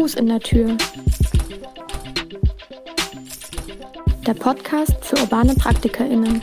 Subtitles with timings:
[0.00, 0.78] Fuß in der Tür.
[4.26, 6.40] Der Podcast für urbane PraktikerInnen.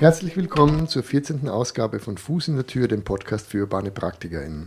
[0.00, 1.48] Herzlich willkommen zur 14.
[1.48, 4.66] Ausgabe von Fuß in der Tür, dem Podcast für urbane PraktikerInnen.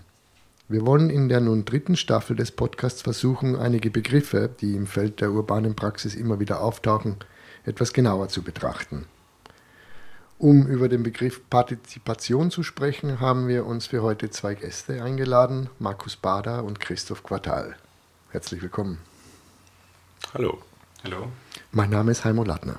[0.70, 5.20] Wir wollen in der nun dritten Staffel des Podcasts versuchen, einige Begriffe, die im Feld
[5.20, 7.18] der urbanen Praxis immer wieder auftauchen,
[7.66, 9.06] etwas genauer zu betrachten.
[10.42, 15.70] Um über den Begriff Partizipation zu sprechen, haben wir uns für heute zwei Gäste eingeladen,
[15.78, 17.76] Markus Bader und Christoph Quartal.
[18.32, 18.98] Herzlich willkommen.
[20.34, 20.58] Hallo.
[21.04, 21.28] Hallo.
[21.72, 22.78] Mein Name ist Heimo Lattner.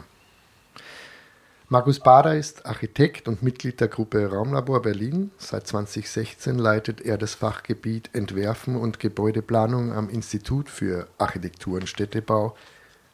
[1.69, 5.31] Markus Bader ist Architekt und Mitglied der Gruppe Raumlabor Berlin.
[5.39, 12.57] Seit 2016 leitet er das Fachgebiet Entwerfen und Gebäudeplanung am Institut für Architektur und Städtebau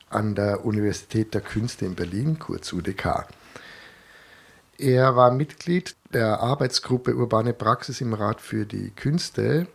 [0.09, 3.27] an der Universität der Künste in Berlin, kurz UDK.
[4.81, 9.67] Er war Mitglied der Arbeitsgruppe Urbane Praxis im Rat für die Künste,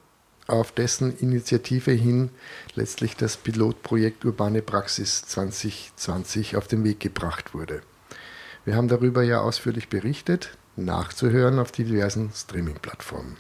[0.48, 2.30] auf dessen Initiative hin
[2.74, 7.82] letztlich das Pilotprojekt Urbane Praxis 2020 auf den Weg gebracht wurde.
[8.64, 13.36] Wir haben darüber ja ausführlich berichtet, nachzuhören auf diversen Streaming-Plattformen.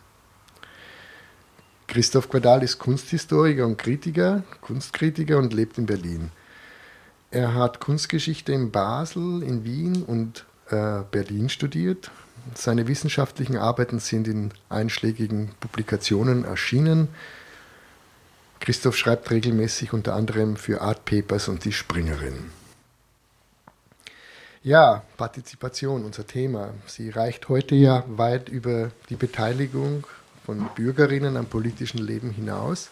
[1.87, 6.29] Christoph Quadal ist Kunsthistoriker und Kritiker, Kunstkritiker und lebt in Berlin.
[7.31, 12.09] Er hat Kunstgeschichte in Basel, in Wien und Berlin studiert.
[12.55, 17.09] Seine wissenschaftlichen Arbeiten sind in einschlägigen Publikationen erschienen.
[18.59, 22.51] Christoph schreibt regelmäßig unter anderem für Art Papers und die Springerin.
[24.63, 26.73] Ja, Partizipation, unser Thema.
[26.87, 30.07] Sie reicht heute ja weit über die Beteiligung
[30.45, 32.89] von Bürgerinnen am politischen Leben hinaus.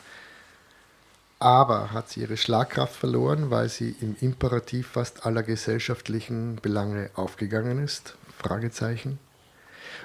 [1.42, 7.84] Aber hat sie ihre Schlagkraft verloren, weil sie im Imperativ fast aller gesellschaftlichen Belange aufgegangen
[7.84, 8.16] ist?
[8.38, 9.18] Fragezeichen.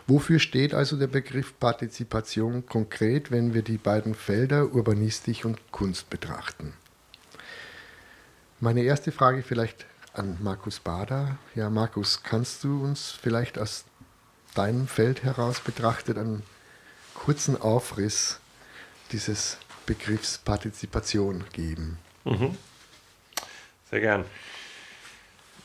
[0.06, 6.08] Wofür steht also der Begriff Partizipation konkret, wenn wir die beiden Felder Urbanistik und Kunst
[6.08, 6.72] betrachten?
[8.58, 9.84] Meine erste Frage vielleicht
[10.14, 11.36] an Markus Bader.
[11.54, 13.84] Ja, Markus, kannst du uns vielleicht aus
[14.54, 16.44] deinem Feld heraus betrachtet einen
[17.12, 18.40] kurzen Aufriss
[19.12, 21.98] dieses Begriffs Partizipation geben.
[22.24, 22.56] Mhm.
[23.90, 24.24] Sehr gern.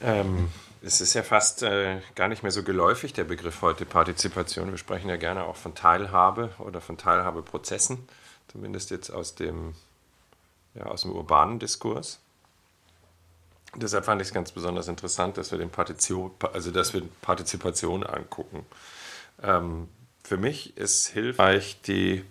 [0.01, 0.49] Ähm,
[0.83, 4.71] es ist ja fast äh, gar nicht mehr so geläufig, der Begriff heute Partizipation.
[4.71, 7.99] Wir sprechen ja gerne auch von Teilhabe oder von Teilhabeprozessen,
[8.47, 9.75] zumindest jetzt aus dem,
[10.73, 12.19] ja, aus dem urbanen Diskurs.
[13.75, 15.71] Deshalb fand ich es ganz besonders interessant, dass wir, den
[16.53, 18.65] also dass wir Partizipation angucken.
[19.41, 19.87] Ähm,
[20.23, 22.25] für mich ist hilfreich die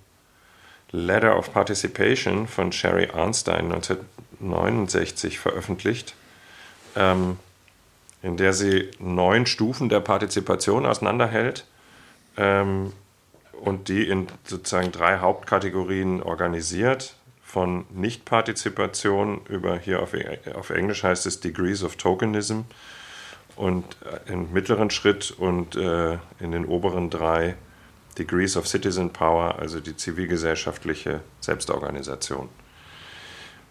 [0.92, 6.14] Letter of Participation von Sherry Arnstein 1969 veröffentlicht,
[6.96, 7.38] ähm,
[8.22, 11.64] in der sie neun Stufen der Partizipation auseinanderhält
[12.36, 12.92] ähm,
[13.60, 17.14] und die in sozusagen drei Hauptkategorien organisiert.
[17.42, 20.14] Von Nichtpartizipation über hier auf,
[20.54, 22.60] auf Englisch heißt es Degrees of Tokenism
[23.56, 23.84] und
[24.26, 27.56] äh, im mittleren Schritt und äh, in den oberen drei
[28.20, 32.50] Degrees of Citizen Power, also die zivilgesellschaftliche Selbstorganisation.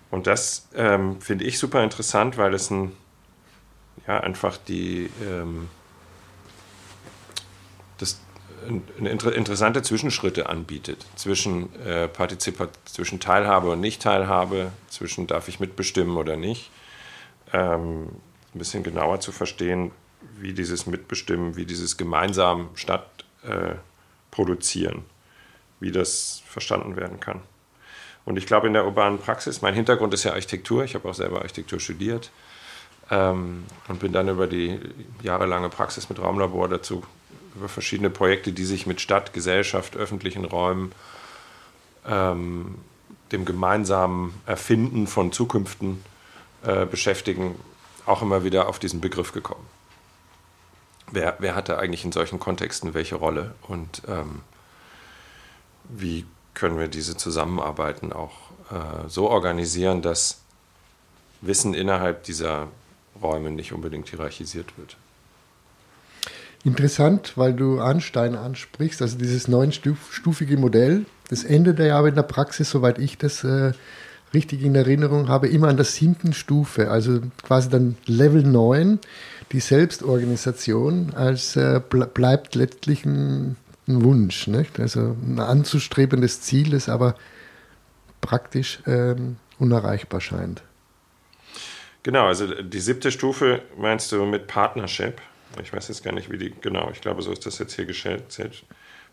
[0.10, 2.94] Und das ähm, finde ich super interessant, weil es ein,
[4.08, 5.70] ja, einfach die, ähm,
[8.00, 8.20] das,
[8.98, 12.10] inter interessante Zwischenschritte anbietet zwischen, äh,
[12.86, 16.72] zwischen Teilhabe und Nicht-Teilhabe, zwischen darf ich mitbestimmen oder nicht.
[17.54, 18.08] Ähm,
[18.56, 19.92] ein bisschen genauer zu verstehen,
[20.40, 23.76] wie dieses Mitbestimmen, wie dieses gemeinsam statt äh,
[24.32, 25.04] produzieren,
[25.80, 27.42] wie das verstanden werden kann.
[28.26, 31.14] Und ich glaube, in der urbanen Praxis, mein Hintergrund ist ja Architektur, ich habe auch
[31.14, 32.32] selber Architektur studiert
[33.10, 34.80] ähm, und bin dann über die
[35.24, 37.04] jahrelange Praxis mit Raumlabor dazu,
[37.56, 40.92] über verschiedene Projekte, die sich mit Stadt, Gesellschaft, öffentlichen Räumen,
[42.08, 42.76] ähm,
[43.32, 46.04] dem gemeinsamen Erfinden von Zukünften
[46.64, 47.56] äh, beschäftigen,
[48.06, 49.66] auch immer wieder auf diesen Begriff gekommen
[51.12, 54.42] wer, wer hatte eigentlich in solchen Kontexten welche Rolle und ähm,
[55.90, 60.40] wie können wir diese Zusammenarbeiten auch äh, so organisieren, dass
[61.42, 62.68] Wissen innerhalb dieser
[63.22, 64.98] Räume nicht unbedingt hierarchisiert wird.
[66.66, 72.24] Interessant, weil du Arnstein ansprichst, also dieses neunstufige Modell, das endet ja aber in der
[72.24, 73.72] Praxis, soweit ich das äh,
[74.34, 79.00] richtig in Erinnerung habe, immer an der siebten Stufe, also quasi dann Level 9
[79.52, 83.56] die Selbstorganisation als äh, bleibt letztlich ein,
[83.88, 84.80] ein Wunsch, nicht?
[84.80, 87.16] also ein anzustrebendes Ziel, das aber
[88.22, 90.62] praktisch ähm, unerreichbar scheint.
[92.04, 95.22] Genau, also die siebte Stufe meinst du mit Partnership?
[95.62, 97.86] Ich weiß jetzt gar nicht, wie die, genau, ich glaube, so ist das jetzt hier
[97.86, 98.24] gestellt.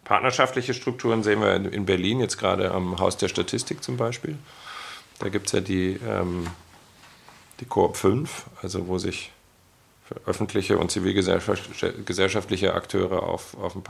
[0.04, 4.36] partnerschaftliche Strukturen sehen wir in Berlin jetzt gerade am Haus der Statistik zum Beispiel.
[5.18, 6.46] Da gibt es ja die, ähm,
[7.60, 9.32] die Koop 5, also wo sich
[10.24, 13.82] öffentliche und zivilgesellschaftliche Akteure auf, auf ein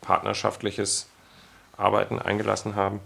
[0.00, 1.08] partnerschaftliches
[1.76, 3.00] Arbeiten eingelassen haben.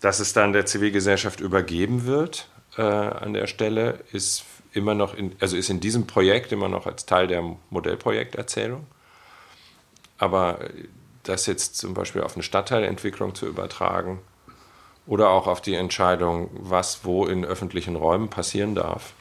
[0.00, 5.36] Dass es dann der Zivilgesellschaft übergeben wird äh, an der Stelle, ist immer noch in,
[5.40, 8.86] also ist in diesem Projekt immer noch als Teil der Modellprojekterzählung.
[10.18, 10.58] Aber
[11.22, 14.20] das jetzt zum Beispiel auf eine Stadtteilentwicklung zu übertragen
[15.06, 19.14] oder auch auf die Entscheidung, was wo in öffentlichen Räumen passieren darf,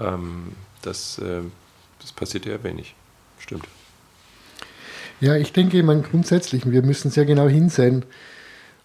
[0.00, 1.42] ähm, das, äh,
[2.00, 2.94] das passiert eher wenig.
[3.38, 3.66] Stimmt.
[5.20, 8.04] Ja, ich denke, man grundsätzlich, wir müssen sehr genau hinsehen,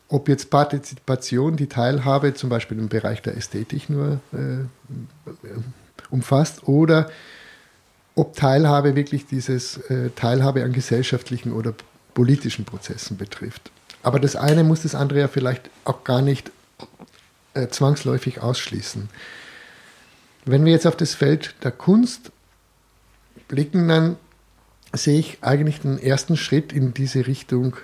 [0.08, 4.66] ob jetzt Partizipation, die Teilhabe zum Beispiel im Bereich der Ästhetik nur äh,
[6.10, 7.10] umfasst oder
[8.16, 11.74] ob Teilhabe wirklich dieses äh, Teilhabe an gesellschaftlichen oder
[12.14, 13.72] politischen Prozessen betrifft.
[14.04, 16.52] Aber das eine muss das andere ja vielleicht auch gar nicht
[17.54, 19.10] äh, zwangsläufig ausschließen.
[20.46, 22.32] Wenn wir jetzt auf das Feld der Kunst
[23.48, 24.18] blicken, dann
[24.94, 27.78] sehe ich eigentlich den ersten Schritt in diese Richtung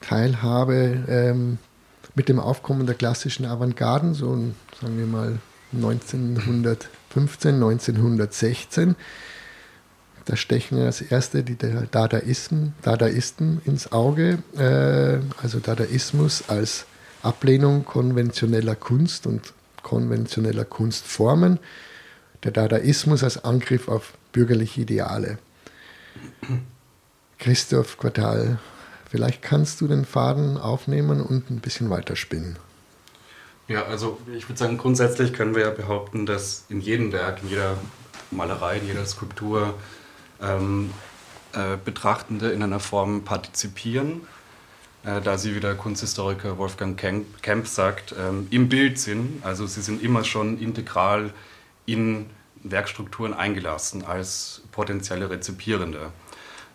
[0.00, 1.58] Teilhabe ähm,
[2.14, 4.34] mit dem Aufkommen der klassischen Avantgarden, so
[4.80, 5.38] sagen wir mal
[5.72, 8.96] 1915, 1916.
[10.26, 16.86] Da stechen als erste die Dadaisten, Dadaisten ins Auge, äh, also Dadaismus als
[17.22, 19.52] Ablehnung konventioneller Kunst und
[19.82, 21.58] konventioneller Kunstformen,
[22.44, 25.38] der Dadaismus als Angriff auf bürgerliche Ideale.
[27.38, 28.58] Christoph Quartal,
[29.08, 32.56] vielleicht kannst du den Faden aufnehmen und ein bisschen weiterspinnen.
[33.68, 37.50] Ja, also ich würde sagen, grundsätzlich können wir ja behaupten, dass in jedem Werk, in
[37.50, 37.78] jeder
[38.30, 39.74] Malerei, in jeder Skulptur
[40.42, 40.90] ähm,
[41.52, 44.22] äh, Betrachtende in einer Form partizipieren,
[45.04, 46.96] äh, da sie, wie der Kunsthistoriker Wolfgang
[47.42, 49.44] Kemp sagt, ähm, im Bild sind.
[49.44, 51.32] Also sie sind immer schon integral
[51.86, 52.26] in
[52.62, 56.12] Werkstrukturen eingelassen als potenzielle Rezipierende.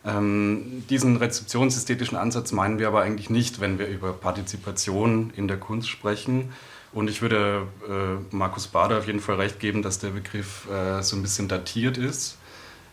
[0.06, 5.58] Ähm, diesen rezeptionsästhetischen Ansatz meinen wir aber eigentlich nicht, wenn wir über Partizipation in der
[5.58, 6.54] Kunst sprechen.
[6.94, 11.02] Und ich würde äh, Markus Bader auf jeden Fall recht geben, dass der Begriff äh,
[11.02, 12.38] so ein bisschen datiert ist.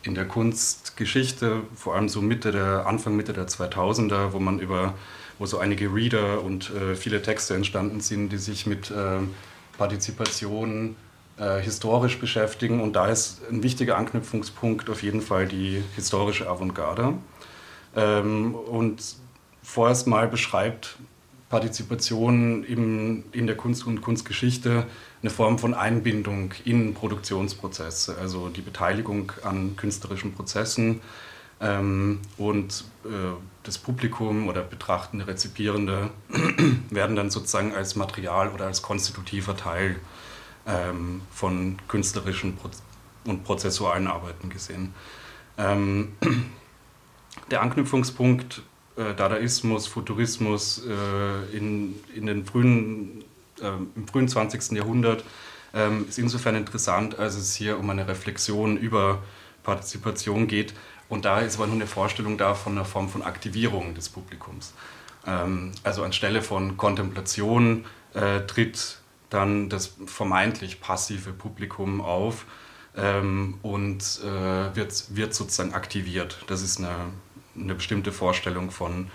[0.02, 4.94] In der Kunstgeschichte, vor allem so Mitte der, Anfang Mitte der 2000er, wo man über,
[5.38, 9.18] wo so einige Reader und äh, viele Texte entstanden sind, die sich mit äh,
[9.78, 10.96] Partizipation
[11.38, 12.80] äh, historisch beschäftigen.
[12.80, 17.14] Und da ist ein wichtiger Anknüpfungspunkt auf jeden Fall die historische Avantgarde.
[17.94, 19.02] Ähm, und
[19.62, 20.98] vorerst mal beschreibt
[21.52, 24.86] Partizipation im, in der Kunst und Kunstgeschichte
[25.20, 31.02] eine Form von Einbindung in Produktionsprozesse, also die Beteiligung an künstlerischen Prozessen
[31.60, 33.08] ähm, und äh,
[33.64, 36.08] das Publikum oder betrachtende Rezipierende
[36.90, 39.96] werden dann sozusagen als Material oder als konstitutiver Teil
[40.66, 42.56] ähm, von künstlerischen
[43.26, 44.94] und prozessualen Arbeiten gesehen.
[45.58, 46.14] Ähm,
[47.50, 48.62] der Anknüpfungspunkt
[48.96, 53.24] äh, Dadaismus, Futurismus äh, in, in den frühen,
[53.60, 54.72] äh, im frühen 20.
[54.72, 55.24] Jahrhundert
[55.74, 59.22] ähm, ist insofern interessant, als es hier um eine Reflexion über
[59.62, 60.74] Partizipation geht.
[61.08, 64.72] Und da ist aber nur eine Vorstellung da von einer Form von Aktivierung des Publikums.
[65.26, 67.84] Ähm, also anstelle von Kontemplation
[68.14, 68.98] äh, tritt
[69.30, 72.44] dann das vermeintlich passive Publikum auf
[72.96, 76.44] ähm, und äh, wird, wird sozusagen aktiviert.
[76.48, 76.94] Das ist eine,
[77.56, 79.10] eine bestimmte Vorstellung von,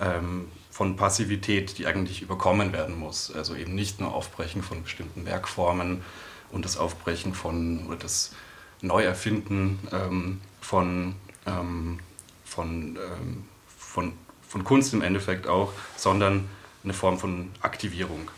[0.00, 3.34] ähm, von Passivität, die eigentlich überkommen werden muss.
[3.34, 6.02] Also eben nicht nur Aufbrechen von bestimmten Werkformen
[6.50, 8.32] und das Aufbrechen von oder das
[8.82, 11.14] Neuerfinden ähm, von,
[11.46, 11.98] ähm,
[12.44, 14.12] von, ähm, von,
[14.46, 16.48] von Kunst im Endeffekt auch, sondern
[16.82, 18.30] eine Form von Aktivierung.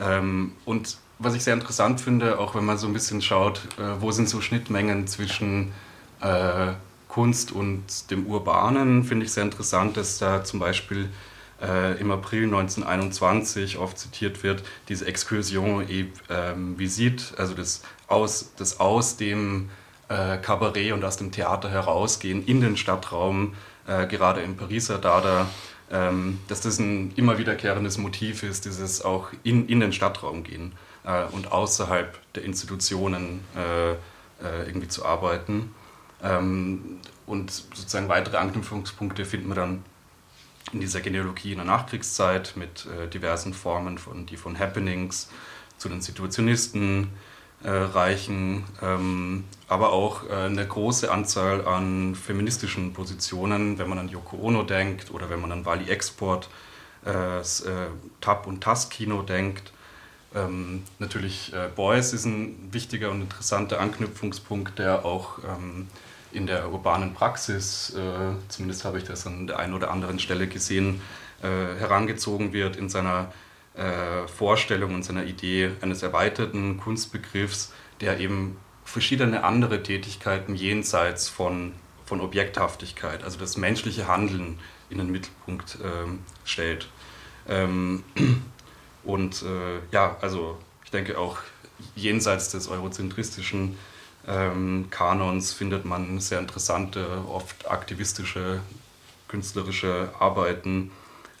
[0.00, 4.00] Ähm, und was ich sehr interessant finde, auch wenn man so ein bisschen schaut, äh,
[4.00, 5.72] wo sind so Schnittmengen zwischen
[6.20, 6.72] äh,
[7.18, 11.08] Kunst und dem Urbanen, finde ich sehr interessant, dass da zum Beispiel
[11.60, 18.52] äh, im April 1921 oft zitiert wird, diese Excursion et ähm, Visite, also das aus,
[18.56, 19.68] das aus dem
[20.08, 23.54] äh, Kabarett und aus dem Theater herausgehen in den Stadtraum,
[23.88, 25.48] äh, gerade im Pariser Dada
[25.90, 30.72] ähm, dass das ein immer wiederkehrendes Motiv ist, dieses auch in, in den Stadtraum gehen
[31.04, 33.96] äh, und außerhalb der Institutionen äh, äh,
[34.66, 35.74] irgendwie zu arbeiten.
[36.22, 39.84] Ähm, und sozusagen weitere Anknüpfungspunkte finden wir dann
[40.72, 45.28] in dieser Genealogie in der Nachkriegszeit mit äh, diversen Formen von, die von Happenings
[45.78, 47.08] zu den Situationisten
[47.62, 54.08] äh, reichen, ähm, aber auch äh, eine große Anzahl an feministischen Positionen, wenn man an
[54.08, 56.48] Yoko Ono denkt oder wenn man an Wally Export,
[57.04, 57.42] äh, äh
[58.20, 59.72] Tab- und Tas-Kino denkt.
[60.34, 65.88] Ähm, natürlich äh, Beuys ist ein wichtiger und interessanter Anknüpfungspunkt, der auch ähm,
[66.32, 70.46] in der urbanen Praxis, äh, zumindest habe ich das an der einen oder anderen Stelle
[70.46, 71.00] gesehen,
[71.42, 73.32] äh, herangezogen wird in seiner
[73.74, 81.74] äh, Vorstellung und seiner Idee eines erweiterten Kunstbegriffs, der eben verschiedene andere Tätigkeiten jenseits von,
[82.04, 84.58] von Objekthaftigkeit, also das menschliche Handeln
[84.90, 86.88] in den Mittelpunkt ähm, stellt.
[87.48, 88.02] Ähm,
[89.04, 91.38] und äh, ja, also ich denke auch
[91.94, 93.76] jenseits des eurozentristischen
[94.28, 98.60] ähm, Kanons findet man sehr interessante, oft aktivistische,
[99.26, 100.90] künstlerische Arbeiten,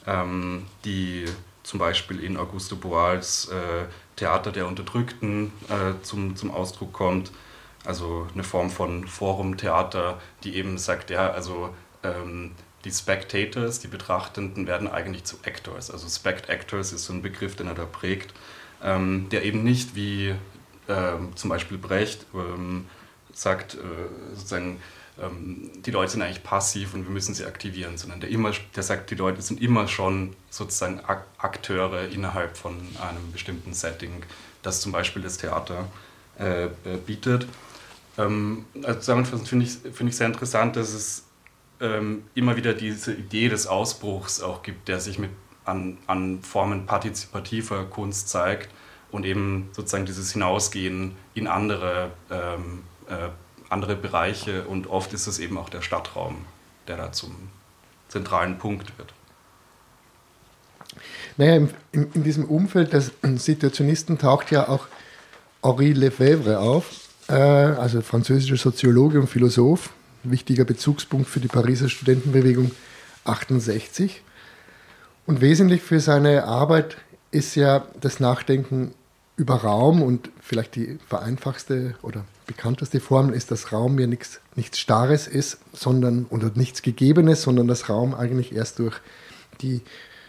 [0.06, 1.26] ähm, die
[1.62, 3.84] zum Beispiel in Augusto Boals äh,
[4.16, 7.30] Theater der Unterdrückten äh, zum, zum Ausdruck kommt.
[7.84, 12.52] Also eine Form von Forumtheater, die eben sagt, ja, also ähm,
[12.84, 15.90] die Spectators, die Betrachtenden, werden eigentlich zu Actors.
[15.90, 18.32] Also Spect Actors ist so ein Begriff, den er da prägt,
[18.82, 20.34] ähm, der eben nicht wie
[20.88, 22.86] ähm, zum Beispiel Brecht ähm,
[23.32, 23.78] sagt, äh,
[24.34, 24.80] sozusagen,
[25.20, 28.82] ähm, die Leute sind eigentlich passiv und wir müssen sie aktivieren, sondern der, immer, der
[28.82, 31.00] sagt, die Leute sind immer schon sozusagen
[31.38, 34.22] Akteure innerhalb von einem bestimmten Setting,
[34.62, 35.86] das zum Beispiel das Theater
[36.38, 36.68] äh, äh
[37.06, 37.46] bietet.
[38.16, 41.24] Ähm, also zusammenfassend finde ich, find ich sehr interessant, dass es
[41.80, 45.30] ähm, immer wieder diese Idee des Ausbruchs auch gibt, der sich mit
[45.64, 48.70] an, an Formen partizipativer Kunst zeigt
[49.10, 53.28] und eben sozusagen dieses Hinausgehen in andere ähm, äh,
[53.68, 56.44] andere Bereiche und oft ist es eben auch der Stadtraum,
[56.86, 57.34] der da zum
[58.08, 59.12] zentralen Punkt wird.
[61.36, 64.86] Naja, in, in, in diesem Umfeld des Situationisten taucht ja auch
[65.62, 69.90] Henri Lefebvre auf, äh, also französischer Soziologe und Philosoph,
[70.22, 72.70] wichtiger Bezugspunkt für die Pariser Studentenbewegung
[73.24, 74.22] 68.
[75.26, 76.96] Und wesentlich für seine Arbeit
[77.30, 78.94] ist ja das Nachdenken
[79.38, 84.78] über Raum und vielleicht die vereinfachste oder bekannteste Formel ist, dass Raum ja nichts, nichts
[84.78, 88.96] Starres ist, sondern oder nichts Gegebenes, sondern dass Raum eigentlich erst durch
[89.60, 89.80] die,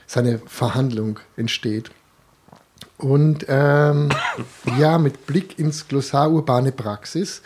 [0.05, 1.89] seine Verhandlung entsteht.
[2.97, 4.09] Und ähm,
[4.79, 7.41] ja, mit Blick ins Glossar urbane Praxis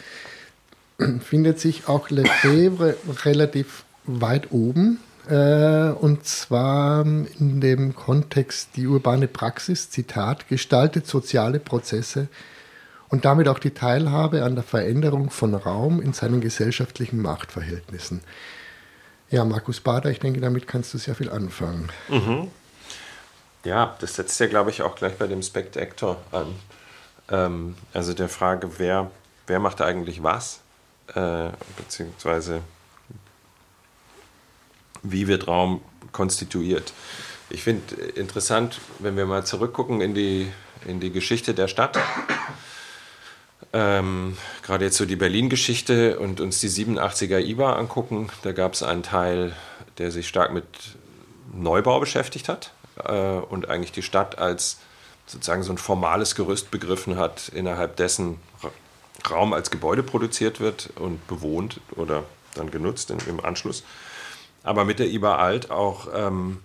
[1.22, 5.00] findet sich auch Lefebvre relativ weit oben.
[5.30, 12.28] Äh, und zwar in dem Kontext die urbane Praxis, Zitat, gestaltet soziale Prozesse
[13.10, 18.22] und damit auch die Teilhabe an der Veränderung von Raum in seinen gesellschaftlichen Machtverhältnissen.
[19.30, 21.90] Ja, Markus Bader, ich denke, damit kannst du sehr viel anfangen.
[22.10, 22.52] Mhm.
[23.64, 26.54] Ja, das setzt ja, glaube ich, auch gleich bei dem Spectator an.
[27.30, 29.10] Ähm, also der Frage, wer,
[29.48, 30.60] wer macht eigentlich was,
[31.16, 32.62] äh, beziehungsweise
[35.04, 35.82] wie wird Raum
[36.12, 36.94] konstituiert.
[37.50, 40.52] Ich finde interessant, wenn wir mal zurückgucken in die,
[40.88, 41.98] in die Geschichte der Stadt
[43.74, 48.84] ähm, gerade jetzt so die Berlin-Geschichte und uns die 87er IBA angucken, da gab es
[48.84, 49.56] einen Teil,
[49.98, 50.66] der sich stark mit
[51.52, 52.72] Neubau beschäftigt hat
[53.04, 54.78] äh, und eigentlich die Stadt als
[55.26, 58.40] sozusagen so ein formales Gerüst begriffen hat, innerhalb dessen
[59.30, 63.84] Raum als Gebäude produziert wird und bewohnt oder dann genutzt im Anschluss.
[64.64, 66.60] Aber mit der IBA Alt auch ähm,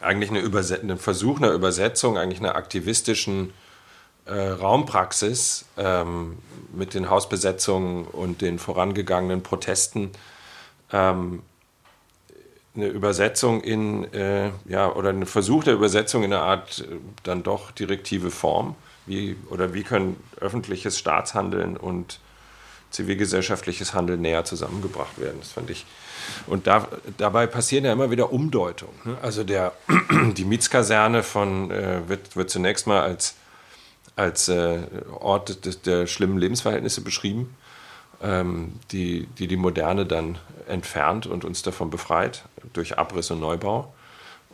[0.00, 3.52] eigentlich eine, einen Versuch einer Übersetzung, eigentlich einer aktivistischen
[4.26, 6.38] äh, Raumpraxis ähm,
[6.72, 10.10] mit den Hausbesetzungen und den vorangegangenen Protesten
[10.92, 11.42] ähm,
[12.74, 17.42] eine Übersetzung in, äh, ja, oder ein Versuch der Übersetzung in eine Art äh, dann
[17.42, 18.76] doch direktive Form.
[19.04, 22.20] Wie, oder wie können öffentliches Staatshandeln und
[22.90, 25.38] zivilgesellschaftliches Handeln näher zusammengebracht werden?
[25.40, 25.84] Das fand ich.
[26.46, 26.88] Und da,
[27.18, 28.94] dabei passieren ja immer wieder Umdeutungen.
[29.04, 29.16] Ne?
[29.22, 29.72] Also der,
[30.36, 33.36] die Mietskaserne von, äh, wird, wird zunächst mal als
[34.16, 34.78] als äh,
[35.18, 37.54] Ort des, der schlimmen Lebensverhältnisse beschrieben,
[38.22, 40.38] ähm, die, die die Moderne dann
[40.68, 43.92] entfernt und uns davon befreit durch Abriss und Neubau.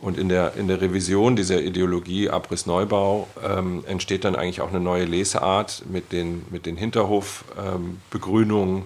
[0.01, 4.79] Und in der, in der Revision dieser Ideologie Abriss-Neubau ähm, entsteht dann eigentlich auch eine
[4.79, 8.85] neue Lesart mit den, mit den Hinterhofbegrünungen,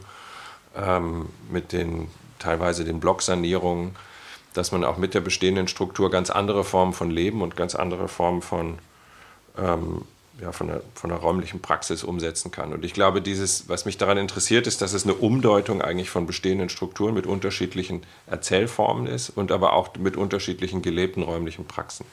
[0.74, 2.08] ähm, mit den
[2.42, 3.96] teilweise den Blocksanierungen,
[4.54, 8.08] dass man auch mit der bestehenden Struktur ganz andere Formen von Leben und ganz andere
[8.08, 8.78] Formen von
[9.56, 10.02] ähm,
[10.40, 12.72] ja, von, der, von der räumlichen Praxis umsetzen kann.
[12.72, 16.26] Und ich glaube, dieses, was mich daran interessiert, ist, dass es eine Umdeutung eigentlich von
[16.26, 22.06] bestehenden Strukturen mit unterschiedlichen Erzählformen ist und aber auch mit unterschiedlichen gelebten räumlichen Praxen.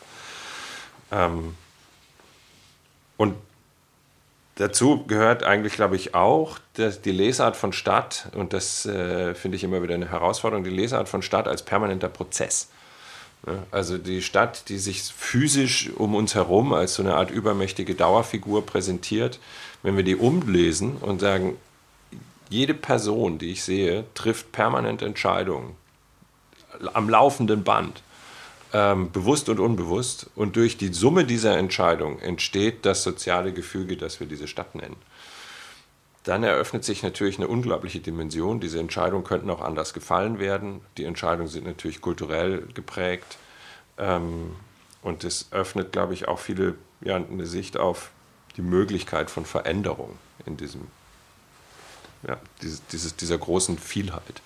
[1.11, 1.55] Ähm,
[3.17, 3.35] und
[4.59, 9.57] dazu gehört eigentlich, glaube ich, auch dass die Lesart von Stadt, und das äh, finde
[9.57, 12.69] ich immer wieder eine Herausforderung, die Lesart von Stadt als permanenter Prozess.
[13.71, 18.65] Also die Stadt, die sich physisch um uns herum als so eine Art übermächtige Dauerfigur
[18.65, 19.39] präsentiert,
[19.81, 21.57] wenn wir die umlesen und sagen,
[22.49, 25.75] jede Person, die ich sehe, trifft permanent Entscheidungen
[26.93, 28.01] am laufenden Band,
[28.73, 30.29] ähm, bewusst und unbewusst.
[30.35, 34.95] Und durch die Summe dieser Entscheidungen entsteht das soziale Gefüge, das wir diese Stadt nennen.
[36.23, 38.59] Dann eröffnet sich natürlich eine unglaubliche Dimension.
[38.59, 40.81] Diese Entscheidungen könnten auch anders gefallen werden.
[40.97, 43.37] Die Entscheidungen sind natürlich kulturell geprägt.
[43.97, 44.55] Ähm,
[45.01, 48.11] und es öffnet, glaube ich, auch viele ja, eine Sicht auf
[48.57, 50.81] die Möglichkeit von Veränderung in diesem,
[52.27, 54.41] ja, dieses, dieser großen Vielheit.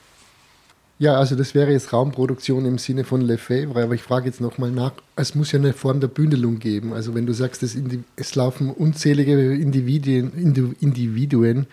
[1.00, 4.72] Ja, also das wäre jetzt Raumproduktion im Sinne von Lefebvre, aber ich frage jetzt nochmal
[4.72, 6.94] nach, es muss ja eine Form der Bündelung geben.
[6.94, 7.76] Also wenn du sagst, es,
[8.16, 10.32] es laufen unzählige Individuen,
[10.80, 11.68] Individuen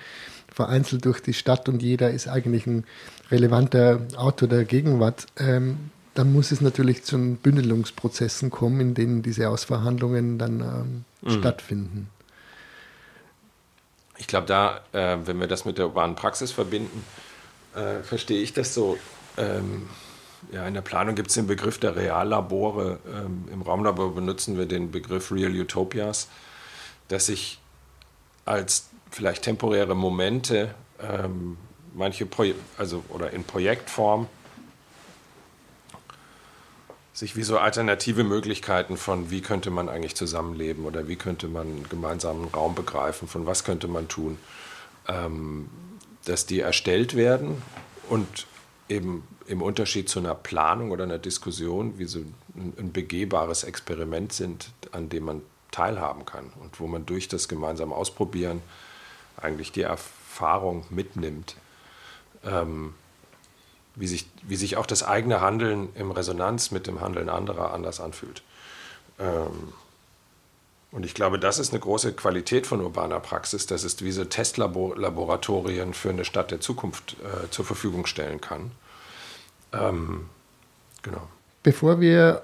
[0.52, 2.84] vereinzelt durch die Stadt und jeder ist eigentlich ein
[3.30, 9.48] relevanter Autor der Gegenwart, ähm, dann muss es natürlich zu Bündelungsprozessen kommen, in denen diese
[9.48, 11.38] Ausverhandlungen dann ähm, mhm.
[11.38, 12.10] stattfinden.
[14.18, 17.04] Ich glaube, da, äh, wenn wir das mit der urbanen Praxis verbinden,
[17.74, 18.98] äh, verstehe ich das so.
[19.36, 19.88] Ähm,
[20.52, 22.98] ja, in der Planung gibt es den Begriff der Reallabore.
[23.06, 26.28] Ähm, Im Raumlabor benutzen wir den Begriff Real Utopias,
[27.08, 27.58] dass sich
[28.44, 31.56] als vielleicht temporäre Momente ähm,
[31.94, 34.28] manche Proje also oder in Projektform
[37.12, 41.88] sich wie so alternative Möglichkeiten von wie könnte man eigentlich zusammenleben oder wie könnte man
[41.88, 44.38] gemeinsamen Raum begreifen, von was könnte man tun,
[45.06, 45.68] ähm,
[46.24, 47.62] dass die erstellt werden
[48.08, 48.46] und
[48.88, 52.20] eben im Unterschied zu einer Planung oder einer Diskussion wie so
[52.54, 57.94] ein, begehbares Experiment sind, an dem man teilhaben kann und wo man durch das gemeinsame
[57.94, 58.62] Ausprobieren
[59.36, 61.56] eigentlich die Erfahrung mitnimmt,
[62.44, 62.94] ähm,
[63.94, 68.00] wie, sich, wie sich auch das eigene Handeln im Resonanz mit dem Handeln anderer anders
[68.00, 68.42] anfühlt.
[69.18, 69.72] Ähm,
[70.92, 75.94] und ich glaube, das ist eine große Qualität von urbaner Praxis, dass es diese Testlaboratorien
[75.94, 78.72] für eine Stadt der Zukunft äh, zur Verfügung stellen kann.
[79.72, 80.26] Ähm,
[81.02, 81.28] genau.
[81.62, 82.42] Bevor wir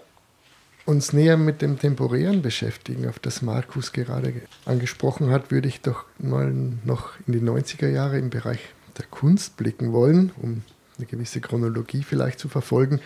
[0.85, 4.33] uns näher mit dem Temporären beschäftigen, auf das Markus gerade
[4.65, 6.53] angesprochen hat, würde ich doch mal
[6.85, 8.61] noch in die 90er Jahre im Bereich
[8.97, 10.63] der Kunst blicken wollen, um
[10.97, 13.01] eine gewisse Chronologie vielleicht zu verfolgen.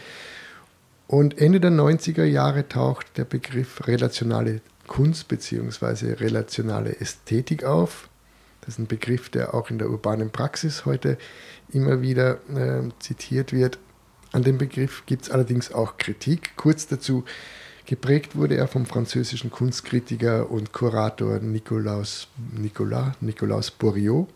[1.06, 6.14] Und Ende der 90er Jahre taucht der Begriff relationale Kunst bzw.
[6.14, 8.08] relationale Ästhetik auf.
[8.60, 11.16] Das ist ein Begriff, der auch in der urbanen Praxis heute
[11.70, 13.78] immer wieder äh, zitiert wird.
[14.32, 16.56] An dem Begriff gibt es allerdings auch Kritik.
[16.56, 17.24] Kurz dazu,
[17.86, 24.28] geprägt wurde er vom französischen Kunstkritiker und Kurator Nikolaus, Nicolas, Nikolaus Bourriot.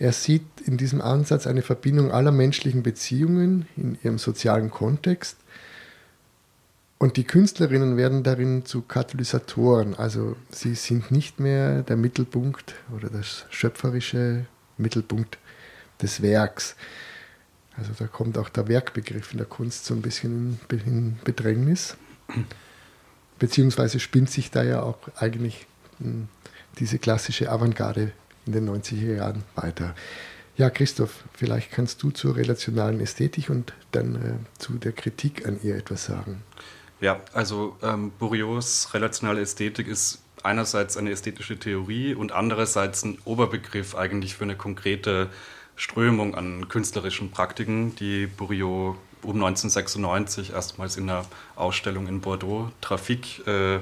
[0.00, 5.36] Er sieht in diesem Ansatz eine Verbindung aller menschlichen Beziehungen in ihrem sozialen Kontext
[7.00, 9.94] und die Künstlerinnen werden darin zu Katalysatoren.
[9.94, 14.44] Also sie sind nicht mehr der Mittelpunkt oder das schöpferische
[14.76, 15.38] Mittelpunkt
[16.02, 16.76] des Werks.
[17.78, 21.96] Also da kommt auch der Werkbegriff in der Kunst so ein bisschen in Bedrängnis.
[23.38, 25.66] Beziehungsweise spinnt sich da ja auch eigentlich
[26.00, 26.28] hm,
[26.78, 28.12] diese klassische Avantgarde
[28.44, 29.94] in den 90er Jahren weiter.
[30.58, 35.58] Ja, Christoph, vielleicht kannst du zur relationalen Ästhetik und dann äh, zu der Kritik an
[35.62, 36.42] ihr etwas sagen.
[37.00, 43.94] Ja, also ähm, Bourriots relationale Ästhetik ist einerseits eine ästhetische Theorie und andererseits ein Oberbegriff
[43.94, 45.30] eigentlich für eine konkrete
[45.76, 51.24] Strömung an künstlerischen Praktiken, die Bourriot um 1996 erstmals in einer
[51.56, 53.80] Ausstellung in Bordeaux, Trafik, äh,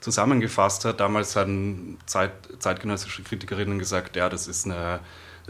[0.00, 1.00] zusammengefasst hat.
[1.00, 5.00] Damals hatten Zeit, zeitgenössische Kritikerinnen gesagt, ja, das ist eine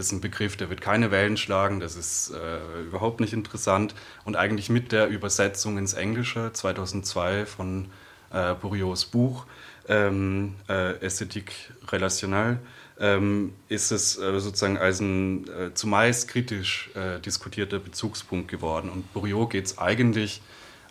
[0.01, 3.95] das ist ein Begriff, der wird keine Wellen schlagen, das ist äh, überhaupt nicht interessant.
[4.25, 7.91] Und eigentlich mit der Übersetzung ins Englische 2002 von
[8.33, 9.45] äh, Bourriots Buch
[9.89, 11.53] ähm, äh, Ästhetik
[11.89, 12.61] relational
[12.99, 18.89] ähm, ist es äh, sozusagen als ein äh, zumeist kritisch äh, diskutierter Bezugspunkt geworden.
[18.89, 20.41] Und Bourriot geht es eigentlich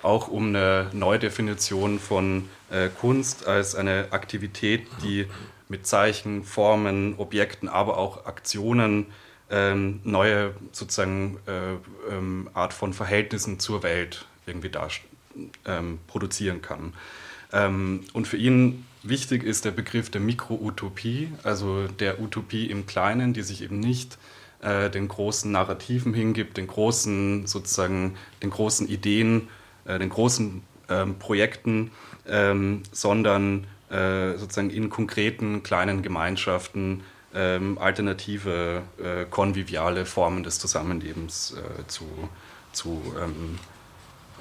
[0.03, 5.25] auch um eine Neudefinition von äh, Kunst als eine Aktivität, die
[5.69, 9.05] mit Zeichen, Formen, Objekten, aber auch Aktionen
[9.49, 14.87] ähm, neue sozusagen äh, ähm, Art von Verhältnissen zur Welt irgendwie da
[15.65, 16.93] ähm, produzieren kann.
[17.53, 23.33] Ähm, und für ihn wichtig ist der Begriff der Mikroutopie, also der Utopie im Kleinen,
[23.33, 24.17] die sich eben nicht
[24.61, 29.49] äh, den großen Narrativen hingibt, den großen sozusagen den großen Ideen,
[29.85, 31.91] äh, den großen ähm, Projekten,
[32.27, 41.55] ähm, sondern äh, sozusagen in konkreten kleinen Gemeinschaften ähm, alternative, äh, konviviale Formen des Zusammenlebens
[41.57, 42.05] äh, zu,
[42.71, 43.59] zu, ähm,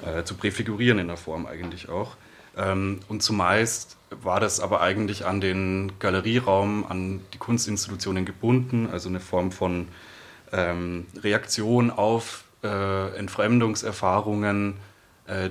[0.05, 2.15] äh, zu präfigurieren in der Form eigentlich auch.
[2.57, 9.09] Ähm, und zumeist war das aber eigentlich an den Galerieraum, an die Kunstinstitutionen gebunden, also
[9.09, 9.87] eine Form von
[10.51, 14.75] ähm, Reaktion auf äh, Entfremdungserfahrungen,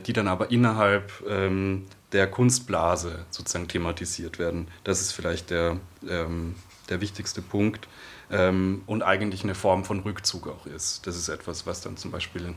[0.08, 4.68] die dann aber innerhalb ähm, der Kunstblase sozusagen thematisiert werden.
[4.84, 6.54] Das ist vielleicht der, ähm,
[6.88, 7.86] der wichtigste Punkt
[8.30, 11.06] ähm, und eigentlich eine Form von Rückzug auch ist.
[11.06, 12.54] Das ist etwas, was dann zum Beispiel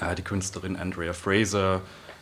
[0.00, 1.80] äh, die Künstlerin Andrea Fraser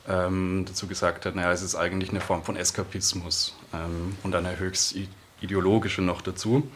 [0.09, 4.59] ähm, dazu gesagt hat, naja, es ist eigentlich eine Form von Eskapismus ähm, und eine
[4.59, 4.97] höchst
[5.41, 6.71] ideologische noch dazu.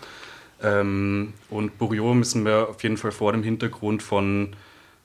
[0.62, 4.56] Ähm, und Bourriot müssen wir auf jeden Fall vor dem Hintergrund von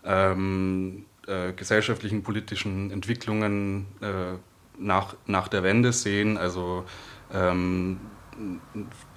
[0.04, 4.38] ähm, äh, gesellschaftlichen, politischen Entwicklungen äh,
[4.78, 6.86] nach, nach der Wende sehen, also
[7.34, 8.00] ähm,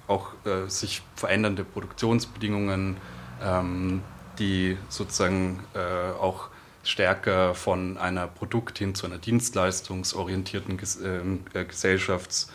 [0.07, 2.97] auch äh, sich verändernde Produktionsbedingungen,
[3.43, 4.01] ähm,
[4.39, 6.49] die sozusagen äh, auch
[6.83, 12.49] stärker von einer Produkt- hin zu einer dienstleistungsorientierten Ges ähm, äh, Gesellschafts-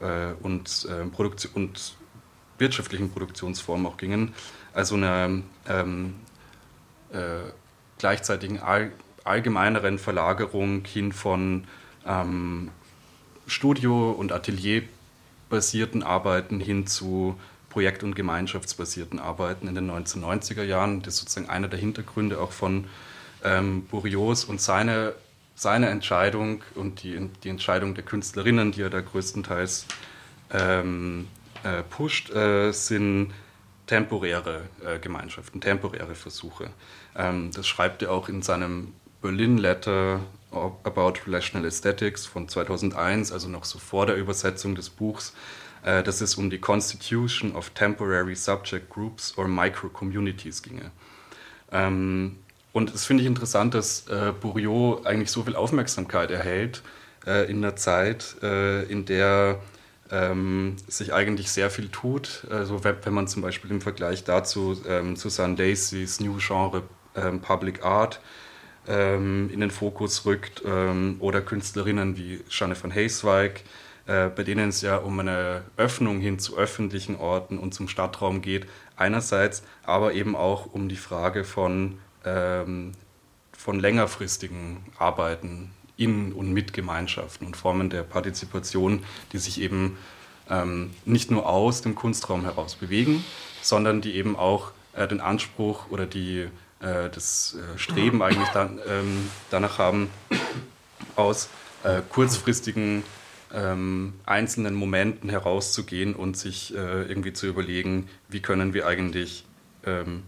[0.00, 1.96] äh, und, äh, Produktion und
[2.58, 4.34] wirtschaftlichen Produktionsform auch gingen.
[4.72, 6.14] Also eine ähm,
[7.12, 7.50] äh,
[7.98, 8.92] gleichzeitigen all,
[9.24, 11.64] allgemeineren Verlagerung hin von
[12.06, 12.70] ähm,
[13.46, 21.02] Studio- und Atelierbasierten Arbeiten hin zu Projekt- und gemeinschaftsbasierten Arbeiten in den 1990er Jahren.
[21.02, 22.86] Das ist sozusagen einer der Hintergründe auch von
[23.44, 25.14] ähm, Burios und seine,
[25.54, 29.86] seine Entscheidung und die, die Entscheidung der Künstlerinnen, die er da größtenteils
[30.52, 31.28] ähm,
[31.62, 33.32] äh, pusht, äh, sind
[33.86, 36.70] temporäre äh, Gemeinschaften, temporäre Versuche.
[37.16, 40.20] Ähm, das schreibt er auch in seinem Berlin Letter
[40.52, 45.32] About Relational Aesthetics von 2001, also noch so vor der Übersetzung des Buchs,
[45.84, 50.90] äh, dass es um die Constitution of Temporary Subject Groups or Micro-Communities ginge.
[51.72, 52.38] Ähm,
[52.72, 56.82] und es finde ich interessant, dass äh, Bourriot eigentlich so viel Aufmerksamkeit erhält
[57.26, 59.60] äh, in einer Zeit, äh, in der
[60.10, 62.46] ähm, sich eigentlich sehr viel tut.
[62.50, 66.82] Also wenn, man zum Beispiel im Vergleich dazu ähm, Susan Dacys New Genre
[67.16, 68.20] ähm, Public Art
[68.90, 73.62] ähm, in den Fokus rückt ähm, oder Künstlerinnen wie Jeanne van Heeswijk,
[74.06, 78.42] äh, bei denen es ja um eine Öffnung hin zu öffentlichen Orten und zum Stadtraum
[78.42, 82.92] geht, einerseits, aber eben auch um die Frage von ähm,
[83.60, 89.98] von längerfristigen Arbeiten in und mit Gemeinschaften und Formen der Partizipation, die sich eben
[90.48, 93.22] ähm, nicht nur aus dem Kunstraum heraus bewegen,
[93.60, 96.48] sondern die eben auch äh, den Anspruch oder die,
[96.80, 100.10] das äh, Streben eigentlich dann, ähm, danach haben,
[101.16, 101.48] aus
[101.84, 103.04] äh, kurzfristigen
[103.52, 109.44] ähm, einzelnen Momenten herauszugehen und sich äh, irgendwie zu überlegen, wie können wir eigentlich
[109.84, 110.24] ähm,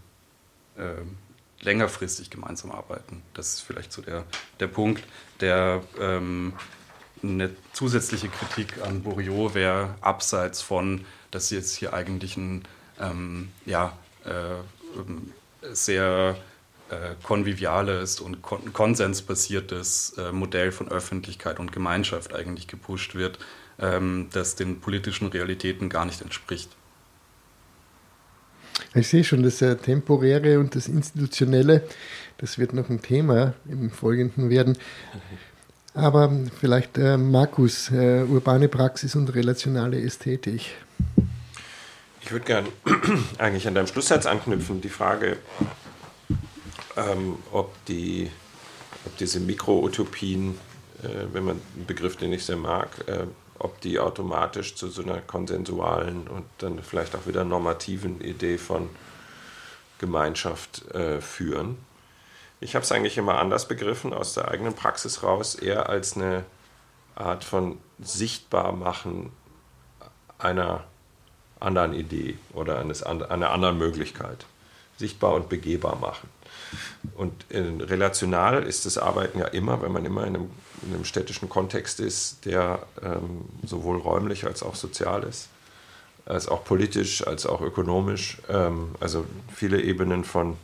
[1.61, 3.21] längerfristig gemeinsam arbeiten.
[3.35, 4.23] Das ist vielleicht so der,
[4.59, 5.03] der Punkt,
[5.39, 6.53] der ähm,
[7.21, 12.63] eine zusätzliche Kritik an Bourriot wäre, abseits von, dass jetzt hier eigentlich ein
[12.99, 14.99] ähm, ja, äh,
[15.71, 16.35] sehr
[16.89, 23.39] äh, konviviales und kon konsensbasiertes äh, Modell von Öffentlichkeit und Gemeinschaft eigentlich gepusht wird,
[23.79, 26.69] ähm, das den politischen Realitäten gar nicht entspricht.
[28.95, 31.83] Ich sehe schon, das Temporäre und das Institutionelle,
[32.37, 34.77] das wird noch ein Thema im Folgenden werden.
[35.95, 40.71] Aber vielleicht äh, Markus, äh, urbane Praxis und relationale Ästhetik.
[42.23, 42.69] Ich würde gerne
[43.37, 45.37] eigentlich an deinem Schlusssatz anknüpfen, die Frage,
[46.95, 48.31] ähm, ob, die,
[49.05, 50.57] ob diese Mikroutopien,
[51.03, 53.25] äh, wenn man einen Begriff, den ich sehr mag, äh,
[53.59, 58.89] ob die automatisch zu so einer konsensualen und dann vielleicht auch wieder normativen Idee von
[59.99, 61.77] Gemeinschaft äh, führen.
[62.61, 66.45] Ich habe es eigentlich immer anders begriffen, aus der eigenen Praxis raus, eher als eine
[67.15, 69.33] Art von Sichtbarmachen
[70.37, 70.85] einer
[71.63, 74.45] anderen Idee oder eines, einer anderen Möglichkeit.
[74.97, 76.29] Sichtbar und begehbar machen.
[77.15, 80.49] Und relational ist das Arbeiten ja immer, wenn man immer in einem,
[80.83, 85.49] in einem städtischen Kontext ist, der ähm, sowohl räumlich als auch sozial ist,
[86.25, 88.37] als auch politisch, als auch ökonomisch.
[88.49, 90.57] Ähm, also viele Ebenen von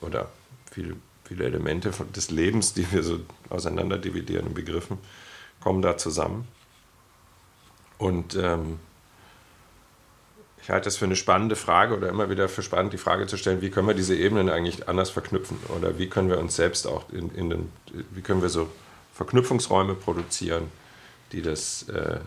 [0.00, 0.28] oder
[0.70, 4.98] viele, viele Elemente von, des Lebens, die wir so auseinander dividieren in Begriffen,
[5.60, 6.46] kommen da zusammen.
[7.98, 8.80] Und ähm,
[10.62, 13.36] ich halte es für eine spannende Frage oder immer wieder für spannend, die Frage zu
[13.36, 16.86] stellen, wie können wir diese Ebenen eigentlich anders verknüpfen oder wie können wir uns selbst
[16.86, 17.72] auch in, in den,
[18.12, 18.70] wie können wir so
[19.12, 20.70] Verknüpfungsräume produzieren,
[21.32, 22.20] die das, äh,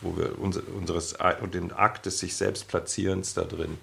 [0.00, 1.16] wo wir unseres,
[1.52, 3.78] den Akt des sich selbst Platzierens da drin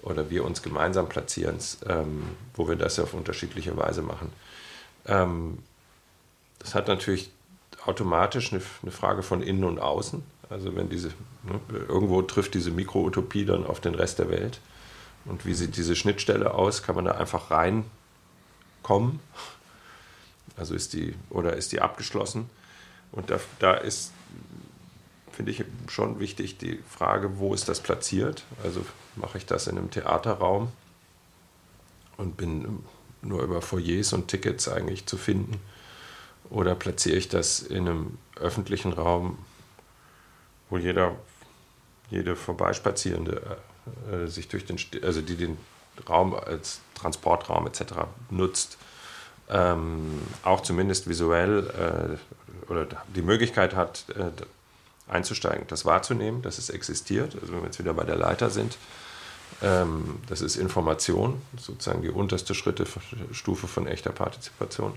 [0.00, 2.22] oder wir uns gemeinsam platzieren, ähm,
[2.54, 4.32] wo wir das auf unterschiedliche Weise machen.
[5.06, 5.58] Ähm,
[6.58, 7.30] das hat natürlich
[7.84, 10.22] automatisch eine, eine, Frage von innen und außen.
[10.48, 11.08] Also wenn diese,
[11.42, 14.60] ne, irgendwo trifft diese Mikroutopie dann auf den Rest der Welt.
[15.24, 16.82] Und wie sieht diese Schnittstelle aus?
[16.82, 19.20] Kann man da einfach reinkommen?
[20.56, 22.48] Also ist die, oder ist die abgeschlossen?
[23.12, 24.12] Und da, da ist,
[25.32, 28.44] finde ich schon wichtig die Frage, wo ist das platziert?
[28.62, 30.70] Also mache ich das in einem Theaterraum
[32.16, 32.80] und bin
[33.22, 35.60] nur über Foyers und Tickets eigentlich zu finden?
[36.50, 39.38] Oder platziere ich das in einem öffentlichen Raum,
[40.70, 41.16] wo jeder,
[42.10, 43.58] jede Vorbeispazierende
[44.10, 45.58] äh, sich durch den, also die den
[46.08, 47.82] Raum als Transportraum etc.
[48.30, 48.78] nutzt,
[49.48, 52.18] ähm, auch zumindest visuell
[52.68, 54.30] äh, oder die Möglichkeit hat, äh,
[55.08, 57.36] einzusteigen, das wahrzunehmen, dass es existiert.
[57.40, 58.76] Also wenn wir jetzt wieder bei der Leiter sind,
[59.62, 62.86] ähm, das ist Information, sozusagen die unterste Schritte,
[63.32, 64.92] Stufe von echter Partizipation.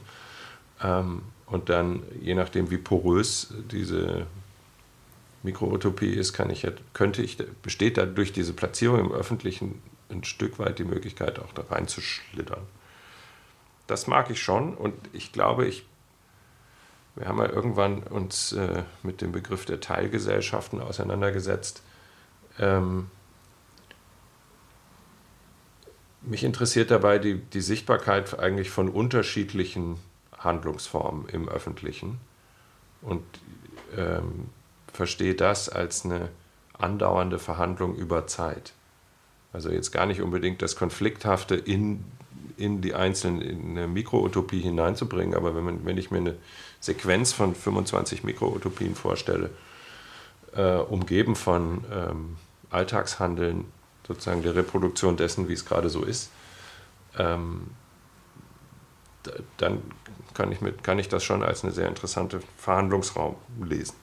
[0.82, 4.26] Ähm, und dann, je nachdem, wie porös diese
[5.44, 10.60] Mikroutopie ist, kann ich, könnte ich, besteht da durch diese Platzierung im Öffentlichen ein Stück
[10.60, 12.62] weit die Möglichkeit, auch da reinzuschlittern.
[13.88, 15.86] Das mag ich schon und ich glaube, ich,
[17.16, 21.82] wir haben ja irgendwann uns äh, mit dem Begriff der Teilgesellschaften auseinandergesetzt.
[22.60, 23.10] Ähm,
[26.22, 29.98] mich interessiert dabei die, die Sichtbarkeit eigentlich von unterschiedlichen
[30.38, 32.20] Handlungsformen im Öffentlichen
[33.02, 33.24] und
[33.96, 34.50] ähm,
[35.00, 36.28] verstehe das als eine
[36.78, 38.74] andauernde Verhandlung über Zeit.
[39.54, 42.04] Also jetzt gar nicht unbedingt das Konflikthafte in,
[42.58, 46.36] in die einzelnen in eine Mikroutopie hineinzubringen, aber wenn, man, wenn ich mir eine
[46.82, 49.52] Sequenz von 25 Mikroutopien vorstelle,
[50.54, 52.36] äh, umgeben von ähm,
[52.70, 53.64] Alltagshandeln,
[54.06, 56.30] sozusagen der Reproduktion dessen, wie es gerade so ist,
[57.18, 57.68] ähm,
[59.56, 59.82] dann
[60.34, 63.96] kann ich, mit, kann ich das schon als einen sehr interessanten Verhandlungsraum lesen.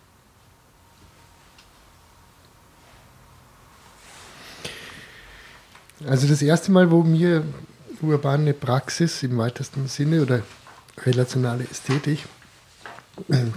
[6.06, 7.42] Also das erste Mal, wo mir
[8.00, 10.42] urbane Praxis im weitesten Sinne oder
[11.04, 12.20] relationale Ästhetik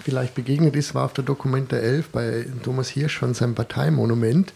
[0.04, 4.54] vielleicht begegnet ist, war auf der Dokumenta 11 bei Thomas Hirsch von seinem Parteimonument.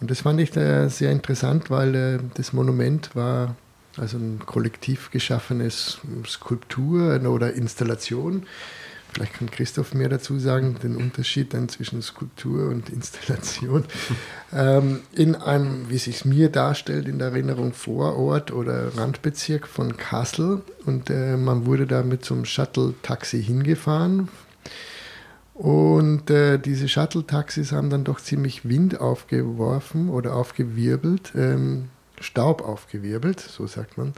[0.00, 3.54] Und das fand ich sehr interessant, weil äh, das Monument war
[3.96, 8.46] also ein kollektiv geschaffenes Skulptur oder Installation.
[9.14, 13.84] Vielleicht kann Christoph mehr dazu sagen, den Unterschied dann zwischen Skulptur und Installation.
[14.52, 20.62] ähm, in einem, wie sich mir darstellt, in der Erinnerung Vorort oder Randbezirk von Kassel.
[20.84, 24.28] Und äh, man wurde da mit so einem Shuttle-Taxi hingefahren.
[25.54, 31.32] Und äh, diese Shuttle-Taxis haben dann doch ziemlich Wind aufgeworfen oder aufgewirbelt.
[31.36, 31.88] Ähm,
[32.20, 34.12] Staub aufgewirbelt, so sagt man,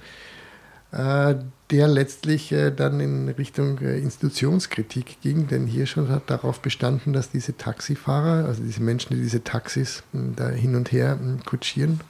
[0.92, 1.38] äh,
[1.70, 7.12] der letztlich äh, dann in Richtung äh, Institutionskritik ging, denn hier schon hat darauf bestanden,
[7.12, 12.00] dass diese Taxifahrer, also diese Menschen, die diese Taxis da hin und her kutschieren,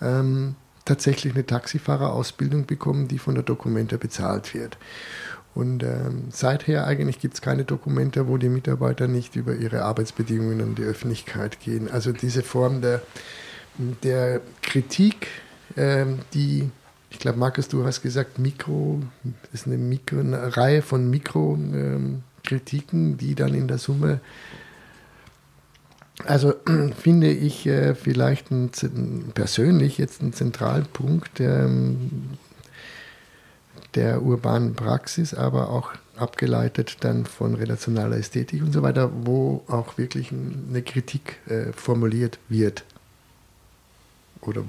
[0.00, 4.76] ähm, tatsächlich eine Taxifahrerausbildung bekommen, die von der Dokumenta bezahlt wird.
[5.54, 10.60] Und ähm, seither eigentlich gibt es keine Dokumente, wo die Mitarbeiter nicht über ihre Arbeitsbedingungen
[10.62, 11.90] an die Öffentlichkeit gehen.
[11.90, 13.02] Also diese Form der
[14.02, 15.28] der Kritik,
[15.76, 16.70] ähm, die,
[17.22, 19.02] glaube, Markus, du hast gesagt, Mikro,
[19.52, 24.20] ist eine, Mikro, eine Reihe von Mikrokritiken, ähm, die dann in der Summe,
[26.24, 26.54] also
[27.00, 28.70] finde ich äh, vielleicht ein,
[29.34, 32.30] persönlich jetzt ein Zentralpunkt ähm,
[33.94, 39.98] der urbanen Praxis, aber auch abgeleitet dann von relationaler Ästhetik und so weiter, wo auch
[39.98, 42.84] wirklich eine Kritik äh, formuliert wird.
[44.40, 44.64] Oder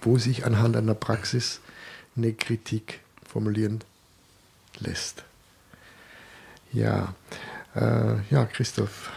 [0.00, 1.60] wo sich anhand einer Praxis
[2.16, 3.80] eine Kritik formulieren
[4.78, 5.24] lässt.
[6.72, 7.14] Ja,
[7.74, 9.10] äh, ja, Christoph.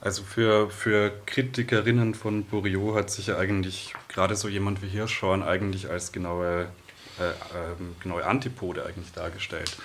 [0.00, 5.44] Also für, für Kritikerinnen von Bourriot hat sich ja eigentlich gerade so jemand wie Hirschhorn
[5.44, 6.66] eigentlich als genaue,
[7.20, 9.76] äh, äh, genaue Antipode eigentlich dargestellt.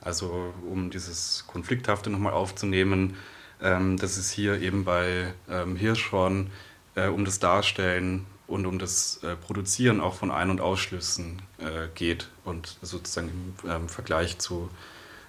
[0.00, 3.16] Also um dieses Konflikthafte nochmal aufzunehmen,
[3.62, 6.50] ähm, das ist hier eben bei ähm, Hirschhorn
[6.96, 11.88] äh, um das Darstellen und um das äh, Produzieren auch von Ein- und Ausschlüssen äh,
[11.94, 14.68] geht und sozusagen im ähm, Vergleich zu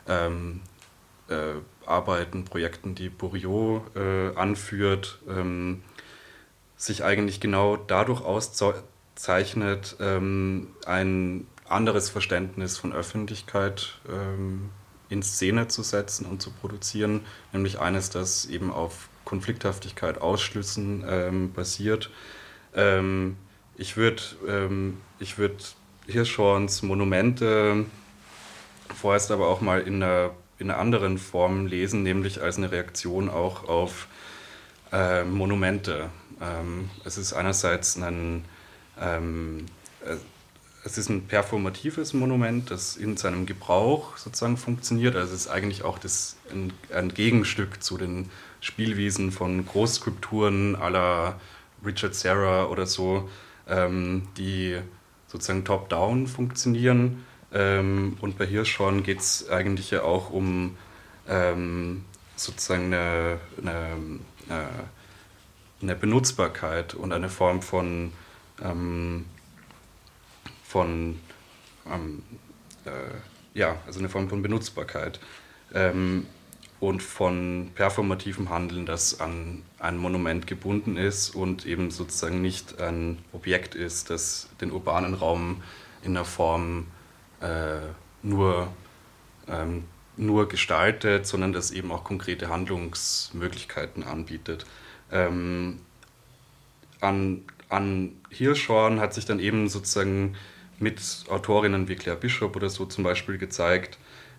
[0.07, 0.59] ähm,
[1.29, 1.53] äh,
[1.85, 5.83] Arbeiten, Projekten, die Bourriot äh, anführt, ähm,
[6.75, 14.69] sich eigentlich genau dadurch auszeichnet, ähm, ein anderes Verständnis von Öffentlichkeit ähm,
[15.07, 17.21] in Szene zu setzen und zu produzieren,
[17.53, 22.09] nämlich eines, das eben auf Konflikthaftigkeit, Ausschlüssen ähm, basiert.
[22.75, 23.37] Ähm,
[23.77, 25.75] ich würde ähm, würd
[26.07, 27.85] Hirschhorns Monumente
[28.93, 33.29] vorerst aber auch mal in einer, in einer anderen Form lesen, nämlich als eine Reaktion
[33.29, 34.07] auch auf
[34.91, 36.09] äh, Monumente.
[36.41, 38.45] Ähm, es ist einerseits ein,
[38.99, 39.65] ähm,
[40.05, 40.15] äh,
[40.85, 45.15] es ist ein performatives Monument, das in seinem Gebrauch sozusagen funktioniert.
[45.15, 51.39] Also es ist eigentlich auch das, ein, ein Gegenstück zu den Spielwiesen von Großskulpturen aller
[51.85, 53.29] Richard Serra oder so,
[53.67, 54.79] ähm, die
[55.27, 57.25] sozusagen top-down funktionieren.
[57.53, 60.77] Ähm, und bei Hirschhorn geht es eigentlich ja auch um
[61.27, 64.69] ähm, sozusagen eine, eine,
[65.81, 68.11] eine, Benutzbarkeit und eine Form von,
[68.61, 69.25] ähm,
[70.63, 71.19] von
[71.91, 72.23] ähm,
[72.85, 72.89] äh,
[73.57, 75.19] ja, also eine Form von Benutzbarkeit.
[76.79, 83.19] Und von performativem Handeln, das an ein Monument gebunden ist und eben sozusagen nicht ein
[83.31, 85.63] Objekt ist, das den urbanen Raum
[86.03, 86.87] in einer Form
[87.39, 87.77] äh,
[88.21, 88.67] nur,
[89.47, 89.85] ähm,
[90.17, 94.65] nur gestaltet, sondern das eben auch konkrete Handlungsmöglichkeiten anbietet.
[95.11, 95.79] Ähm,
[96.99, 100.35] an, an Hirschhorn hat sich dann eben sozusagen
[100.79, 103.97] mit Autorinnen wie Claire Bishop oder so zum Beispiel gezeigt,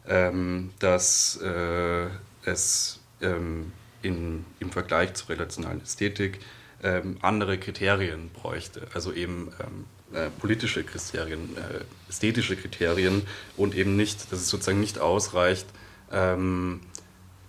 [0.09, 2.09] ähm, dass äh,
[2.45, 6.41] es ähm, in, im Vergleich zur relationalen Ästhetik
[6.83, 8.87] ähm, andere Kriterien bräuchte.
[8.93, 13.23] Also eben ähm, äh, politische Kriterien, äh, ästhetische Kriterien
[13.57, 15.67] und eben nicht, dass es sozusagen nicht ausreicht,
[16.13, 16.81] ähm,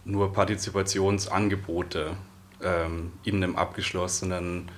[0.05, 2.15] nur Partizipationsangebote
[2.63, 4.69] ähm, in einem abgeschlossenen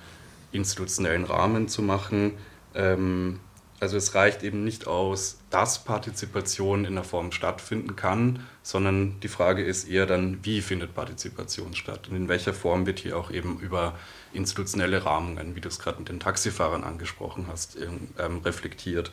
[0.52, 2.32] institutionellen Rahmen zu machen,
[2.74, 3.40] ähm,
[3.80, 9.28] also es reicht eben nicht aus, dass Partizipation in der Form stattfinden kann, sondern die
[9.28, 13.30] Frage ist eher dann, wie findet Partizipation statt und in welcher Form wird hier auch
[13.30, 13.96] eben über
[14.32, 19.12] institutionelle Rahmungen, wie du es gerade mit den Taxifahrern angesprochen hast, ähm, reflektiert.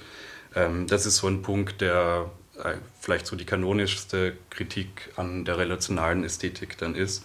[0.55, 2.31] Ähm, das ist so ein Punkt, der
[2.63, 7.23] äh, vielleicht so die kanonischste Kritik an der relationalen Ästhetik dann ist.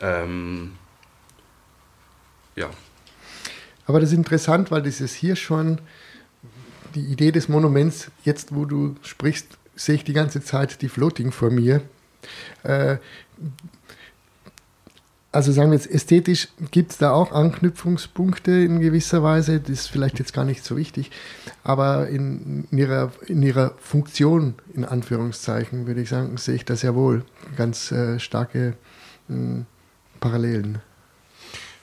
[0.00, 0.72] Ähm,
[2.54, 2.70] ja.
[3.86, 5.80] Aber das ist interessant, weil dieses hier schon
[6.96, 11.30] die Idee des Monuments, jetzt wo du sprichst, sehe ich die ganze Zeit die Floating
[11.30, 11.82] vor mir.
[12.62, 12.96] Äh,
[15.30, 19.86] also sagen wir jetzt, ästhetisch gibt es da auch Anknüpfungspunkte in gewisser Weise, das ist
[19.88, 21.10] vielleicht jetzt gar nicht so wichtig,
[21.62, 26.80] aber in, in, ihrer, in ihrer Funktion, in Anführungszeichen, würde ich sagen, sehe ich das
[26.80, 27.22] ja wohl
[27.58, 28.76] ganz äh, starke
[29.28, 29.34] äh,
[30.20, 30.78] Parallelen.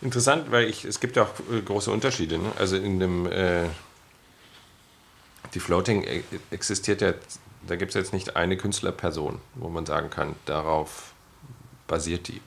[0.02, 2.40] Interessant, weil ich, es gibt ja auch äh, große Unterschiede.
[2.40, 2.52] Ne?
[2.58, 3.66] Also in dem äh,
[5.54, 7.14] die Floating e-, existiert ja,
[7.68, 11.14] da gibt es jetzt nicht eine Künstlerperson, wo man sagen kann, darauf
[11.88, 12.42] basiert die.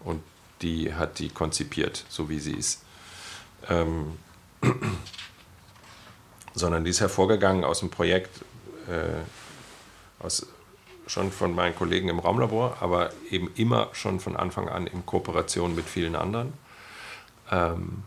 [0.00, 0.22] Und
[0.60, 2.84] die hat die konzipiert, so wie sie ist.
[3.68, 4.18] Ähm,
[6.54, 8.44] sondern die ist hervorgegangen aus dem Projekt,
[8.88, 10.46] äh, aus,
[11.06, 15.74] schon von meinen Kollegen im Raumlabor, aber eben immer schon von Anfang an in Kooperation
[15.74, 16.52] mit vielen anderen.
[17.50, 18.04] Ähm,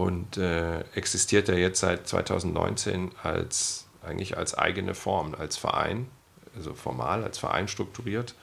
[0.00, 6.08] und äh, existiert er jetzt seit 2019 als eigentlich als eigene Form, als Verein,
[6.56, 8.34] also formal als Verein strukturiert,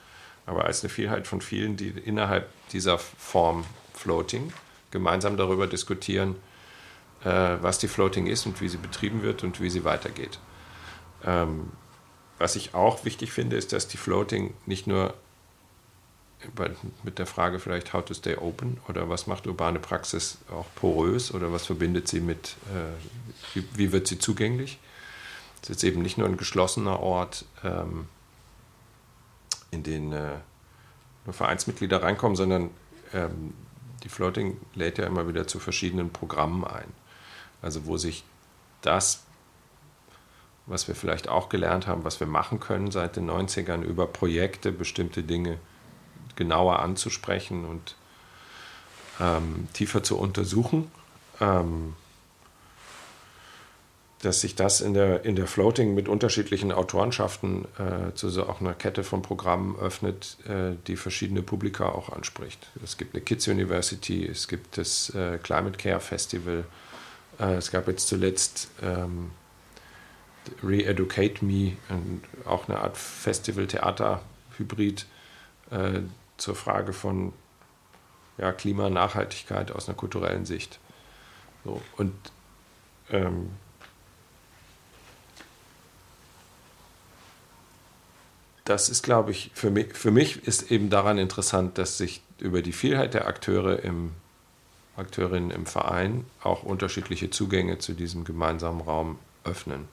[0.46, 4.52] aber als eine Vielheit von vielen, die innerhalb dieser Form Floating
[4.92, 6.36] gemeinsam darüber diskutieren,
[7.24, 10.38] äh, was die Floating ist und wie sie betrieben wird und wie sie weitergeht.
[11.24, 11.72] Ähm,
[12.38, 15.12] was ich auch wichtig finde, ist, dass die Floating nicht nur
[17.02, 21.34] mit der Frage vielleicht How to Stay Open oder was macht urbane Praxis auch porös
[21.34, 24.78] oder was verbindet sie mit, äh, wie, wird sie zugänglich?
[25.62, 28.06] Es ist eben nicht nur ein geschlossener Ort, ähm,
[29.70, 30.36] in den äh,
[31.26, 32.70] nur Vereinsmitglieder reinkommen, sondern
[33.12, 33.52] ähm,
[34.04, 36.92] die Floating lädt ja immer wieder zu verschiedenen Programmen ein.
[37.60, 38.24] Also wo sich
[38.82, 39.24] das,
[40.66, 44.70] was wir vielleicht auch gelernt haben, was wir machen können seit den 90ern über Projekte,
[44.70, 45.58] bestimmte Dinge
[46.38, 47.96] genauer anzusprechen und
[49.20, 50.90] ähm, tiefer zu untersuchen.
[51.40, 51.94] Ähm,
[54.22, 58.60] dass sich das in der, in der Floating mit unterschiedlichen Autorenschaften äh, zu so auch
[58.60, 62.68] einer Kette von Programmen öffnet, äh, die verschiedene Publika auch anspricht.
[62.82, 66.64] Es gibt eine Kids University, es gibt das äh, Climate Care Festival,
[67.38, 69.30] äh, es gab jetzt zuletzt ähm,
[70.64, 71.76] Re-Educate Me,
[72.46, 75.06] auch eine Art Festival-Theater-Hybrid,
[75.70, 76.00] äh,
[76.38, 77.32] zur Frage von
[78.38, 80.78] ja, Klimanachhaltigkeit aus einer kulturellen Sicht.
[81.64, 82.14] So, und
[83.10, 83.50] ähm,
[88.64, 92.62] das ist, glaube ich, für mich, für mich ist eben daran interessant, dass sich über
[92.62, 94.12] die Vielheit der Akteure im
[94.96, 99.88] Akteurinnen im Verein auch unterschiedliche Zugänge zu diesem gemeinsamen Raum öffnen.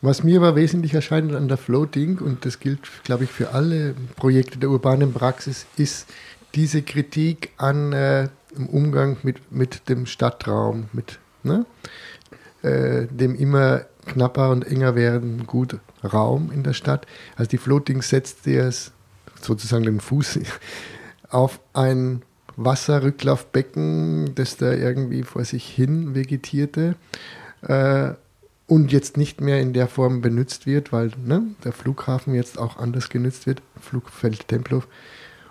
[0.00, 3.94] Was mir aber wesentlich erscheint an der Floating, und das gilt, glaube ich, für alle
[4.14, 6.06] Projekte der urbanen Praxis, ist
[6.54, 11.66] diese Kritik an äh, im Umgang mit, mit dem Stadtraum, mit ne?
[12.62, 17.06] äh, dem immer knapper und enger werdenden gut Raum in der Stadt.
[17.36, 18.92] Also die Floating setzt jetzt
[19.40, 20.38] sozusagen den Fuß
[21.30, 22.22] auf ein
[22.56, 26.96] Wasserrücklaufbecken, das da irgendwie vor sich hin vegetierte.
[27.62, 28.14] Äh,
[28.68, 32.76] und jetzt nicht mehr in der Form benutzt wird, weil ne, der Flughafen jetzt auch
[32.76, 34.86] anders genutzt wird, Flugfeld Tempelhof,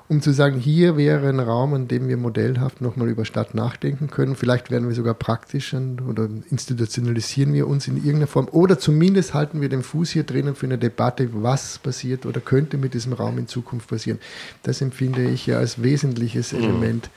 [0.08, 4.10] um zu sagen, hier wäre ein Raum, an dem wir modellhaft nochmal über Stadt nachdenken
[4.10, 4.36] können.
[4.36, 9.62] Vielleicht werden wir sogar praktisch oder institutionalisieren wir uns in irgendeiner Form oder zumindest halten
[9.62, 13.40] wir den Fuß hier drinnen für eine Debatte, was passiert oder könnte mit diesem Raum
[13.40, 14.20] in Zukunft passieren.
[14.62, 16.60] Das empfinde ich ja als wesentliches mhm.
[16.60, 17.10] Element.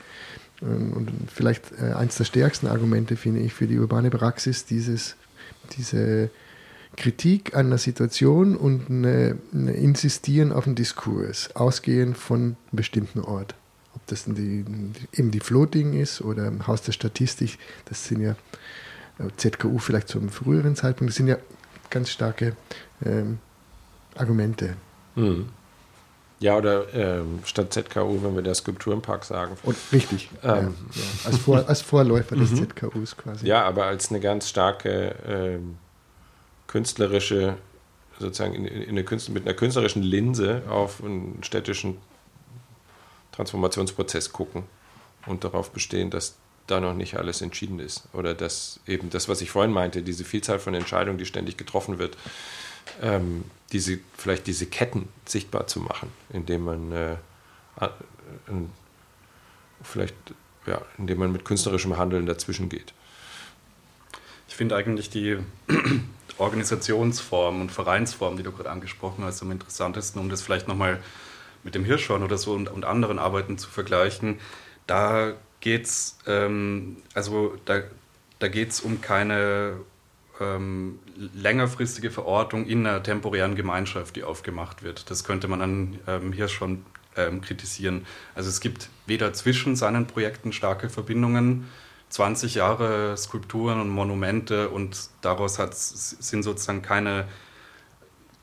[0.62, 5.16] Ähm, und vielleicht äh, eines der stärksten Argumente finde ich für die urbane Praxis, dieses
[5.76, 6.30] diese
[6.96, 13.20] Kritik an der Situation und eine, eine Insistieren auf einen Diskurs, ausgehend von einem bestimmten
[13.20, 13.54] Ort.
[13.94, 14.64] Ob das die,
[15.12, 18.32] eben die Floating ist oder im Haus der Statistik, das sind ja
[19.18, 21.38] äh, ZKU vielleicht zu einem früheren Zeitpunkt, das sind ja
[21.90, 22.56] ganz starke
[23.04, 23.38] ähm,
[24.16, 24.76] Argumente.
[25.14, 25.46] Mhm.
[26.40, 29.58] Ja, oder ähm, statt ZKU, wenn wir der Skulpturenpark sagen.
[29.62, 30.30] Und, richtig.
[30.42, 30.72] Ähm, ja, ja.
[31.26, 32.68] Als, Vor, als, Vorläufer des mhm.
[32.68, 33.46] ZKUs quasi.
[33.46, 35.76] Ja, aber als eine ganz starke ähm,
[36.66, 37.56] künstlerische,
[38.18, 41.98] sozusagen in, in eine Künstler, mit einer künstlerischen Linse auf einen städtischen
[43.32, 44.62] Transformationsprozess gucken
[45.26, 46.36] und darauf bestehen, dass
[46.66, 48.08] da noch nicht alles entschieden ist.
[48.14, 51.98] Oder dass eben das, was ich vorhin meinte, diese Vielzahl von Entscheidungen, die ständig getroffen
[51.98, 52.16] wird,
[53.02, 57.12] ähm, diese, vielleicht diese Ketten sichtbar zu machen, indem man äh,
[57.80, 57.88] äh,
[59.82, 60.14] vielleicht,
[60.66, 62.92] ja, indem man mit künstlerischem Handeln dazwischen geht.
[64.48, 65.38] Ich finde eigentlich die
[66.38, 71.00] Organisationsform und Vereinsform, die du gerade angesprochen hast, am interessantesten, um das vielleicht nochmal
[71.62, 74.40] mit dem Hirschhorn oder so und, und anderen Arbeiten zu vergleichen.
[74.86, 77.82] Da geht es ähm, also da,
[78.38, 79.76] da geht's um keine
[80.40, 80.98] ähm,
[81.34, 85.10] längerfristige Verortung in einer temporären Gemeinschaft, die aufgemacht wird.
[85.10, 86.84] Das könnte man dann ähm, hier schon
[87.16, 88.06] ähm, kritisieren.
[88.34, 91.68] Also es gibt weder zwischen seinen Projekten starke Verbindungen,
[92.08, 97.26] 20 Jahre Skulpturen und Monumente und daraus sind sozusagen keine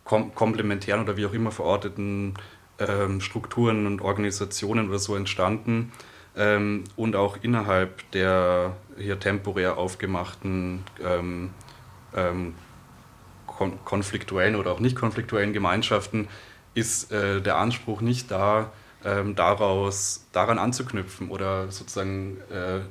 [0.05, 2.35] kom komplementären oder wie auch immer verorteten
[2.79, 5.91] ähm, Strukturen und Organisationen oder so entstanden.
[6.37, 11.49] Ähm, und auch innerhalb der hier temporär aufgemachten ähm,
[12.17, 12.55] ähm,
[13.45, 16.27] kon konfliktuellen oder auch nicht konfliktuellen Gemeinschaften
[16.73, 18.71] ist äh, der Anspruch nicht da,
[19.03, 22.81] ähm, daraus, daran anzuknüpfen oder sozusagen äh,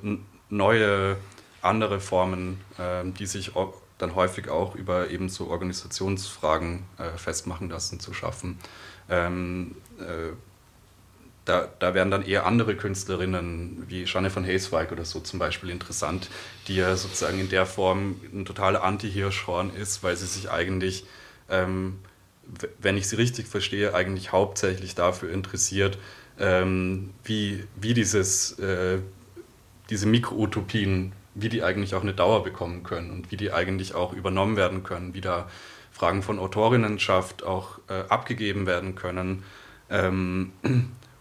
[0.49, 1.17] neue,
[1.63, 3.53] andere Formen, äh, die sich
[3.99, 8.59] dann häufig auch über eben so Organisationsfragen äh, festmachen lassen, zu schaffen.
[9.09, 10.33] Ähm, äh,
[11.47, 15.71] da, da wären dann eher andere Künstlerinnen wie Jeanne von Heesweig oder so zum Beispiel
[15.71, 16.29] interessant,
[16.67, 21.07] die ja sozusagen in der Form ein totaler Anti-Hirschhorn ist, weil sie sich eigentlich,
[21.49, 22.01] ähm,
[22.79, 25.99] wenn ich sie richtig verstehe, eigentlich hauptsächlich dafür interessiert,
[26.39, 28.99] ähm, wie, wie dieses, äh,
[29.89, 34.13] diese Mikroutopien, wie die eigentlich auch eine Dauer bekommen können und wie die eigentlich auch
[34.13, 35.49] übernommen werden können, wie da
[35.93, 39.45] Fragen von Autorinnenschaft auch äh, abgegeben werden können.
[39.89, 40.53] Ähm,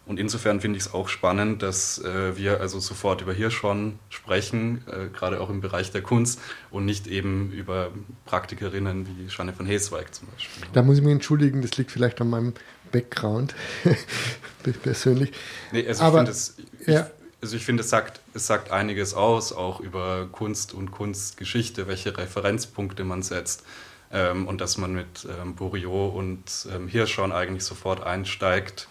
[0.06, 4.84] und insofern finde ich es auch spannend, dass äh, wir also sofort über Hirschhorn sprechen,
[4.88, 6.40] äh, gerade auch im Bereich der Kunst
[6.70, 7.90] und nicht eben über
[8.26, 10.64] Praktikerinnen wie Jeanne von Heesweig zum Beispiel.
[10.74, 12.54] Da muss ich mich entschuldigen, das liegt vielleicht an meinem
[12.92, 13.56] Background
[14.84, 15.32] persönlich.
[15.72, 17.10] Nee, also Aber, ich finde es, ja.
[17.42, 22.16] also ich finde, es sagt, es sagt einiges aus, auch über Kunst und Kunstgeschichte, welche
[22.16, 23.64] Referenzpunkte man setzt.
[24.12, 28.88] Ähm, und dass man mit ähm, Bourriot und ähm, Hirschhorn eigentlich sofort einsteigt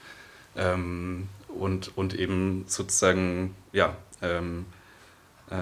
[0.57, 4.67] ähm, und, und eben sozusagen ja, ähm,
[5.51, 5.57] äh,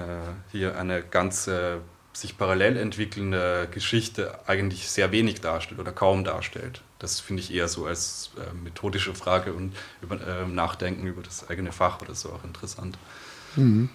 [0.51, 1.81] hier eine ganze
[2.13, 6.81] sich parallel entwickelnde Geschichte eigentlich sehr wenig darstellt oder kaum darstellt.
[6.99, 11.49] Das finde ich eher so als äh, methodische Frage und über, äh, Nachdenken über das
[11.49, 12.97] eigene Fach oder so auch interessant.
[13.55, 13.89] Mhm.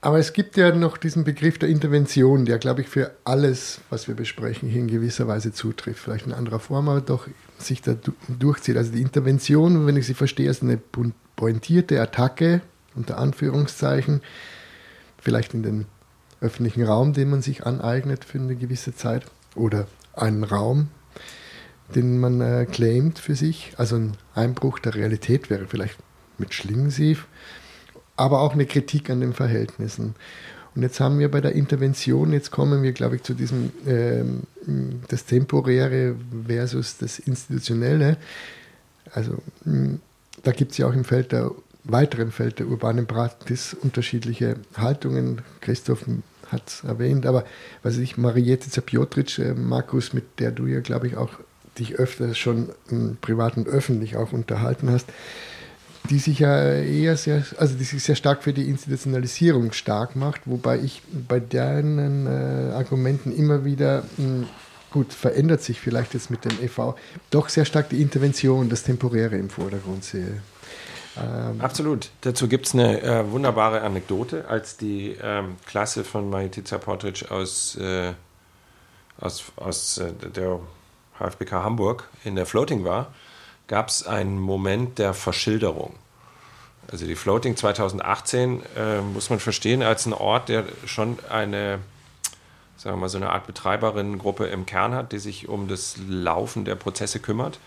[0.00, 4.06] Aber es gibt ja noch diesen Begriff der Intervention, der, glaube ich, für alles, was
[4.06, 5.98] wir besprechen, hier in gewisser Weise zutrifft.
[5.98, 7.26] Vielleicht in anderer Form, aber doch
[7.58, 7.96] sich da
[8.28, 8.76] durchzieht.
[8.76, 10.78] Also die Intervention, wenn ich sie verstehe, ist eine
[11.34, 12.60] pointierte Attacke,
[12.94, 14.22] unter Anführungszeichen,
[15.20, 15.86] vielleicht in den
[16.40, 19.24] öffentlichen Raum, den man sich aneignet für eine gewisse Zeit
[19.56, 20.88] oder einen Raum,
[21.94, 23.72] den man äh, claimt für sich.
[23.76, 25.98] Also ein Einbruch der Realität wäre vielleicht
[26.38, 27.26] mit Schlingensief,
[28.18, 30.14] aber auch eine Kritik an den Verhältnissen.
[30.74, 34.42] Und jetzt haben wir bei der Intervention, jetzt kommen wir, glaube ich, zu diesem ähm,
[35.08, 36.14] das Temporäre
[36.46, 38.16] versus das Institutionelle.
[39.12, 39.38] Also
[40.42, 41.50] da gibt es ja auch im Feld der
[41.84, 45.40] weiteren Feld der urbanen Praxis unterschiedliche Haltungen.
[45.60, 46.04] Christoph
[46.48, 47.44] hat es erwähnt, aber
[47.82, 51.30] was ich, Mariette Zapiotric, äh, Markus, mit der du ja, glaube ich, auch
[51.78, 55.06] dich öfter schon m, privat und öffentlich auch unterhalten hast,
[56.10, 60.42] die sich ja eher sehr, also die sich sehr stark für die Institutionalisierung stark macht,
[60.46, 64.46] wobei ich bei deinen äh, Argumenten immer wieder, mh,
[64.90, 66.94] gut, verändert sich vielleicht jetzt mit dem EV,
[67.30, 70.40] doch sehr stark die Intervention, das Temporäre im Vordergrund sehe.
[71.16, 72.10] Ähm Absolut.
[72.22, 77.76] Dazu gibt es eine äh, wunderbare Anekdote, als die ähm, Klasse von Majitica Portric aus,
[77.76, 78.12] äh,
[79.20, 80.60] aus, aus äh, der
[81.18, 83.12] HFBK Hamburg in der Floating war,
[83.68, 85.94] gab es einen Moment der Verschilderung.
[86.90, 91.80] Also die Floating 2018 äh, muss man verstehen als ein Ort, der schon eine,
[92.78, 96.64] sagen wir mal, so eine Art Betreiberinnengruppe im Kern hat, die sich um das Laufen
[96.64, 97.60] der Prozesse kümmert,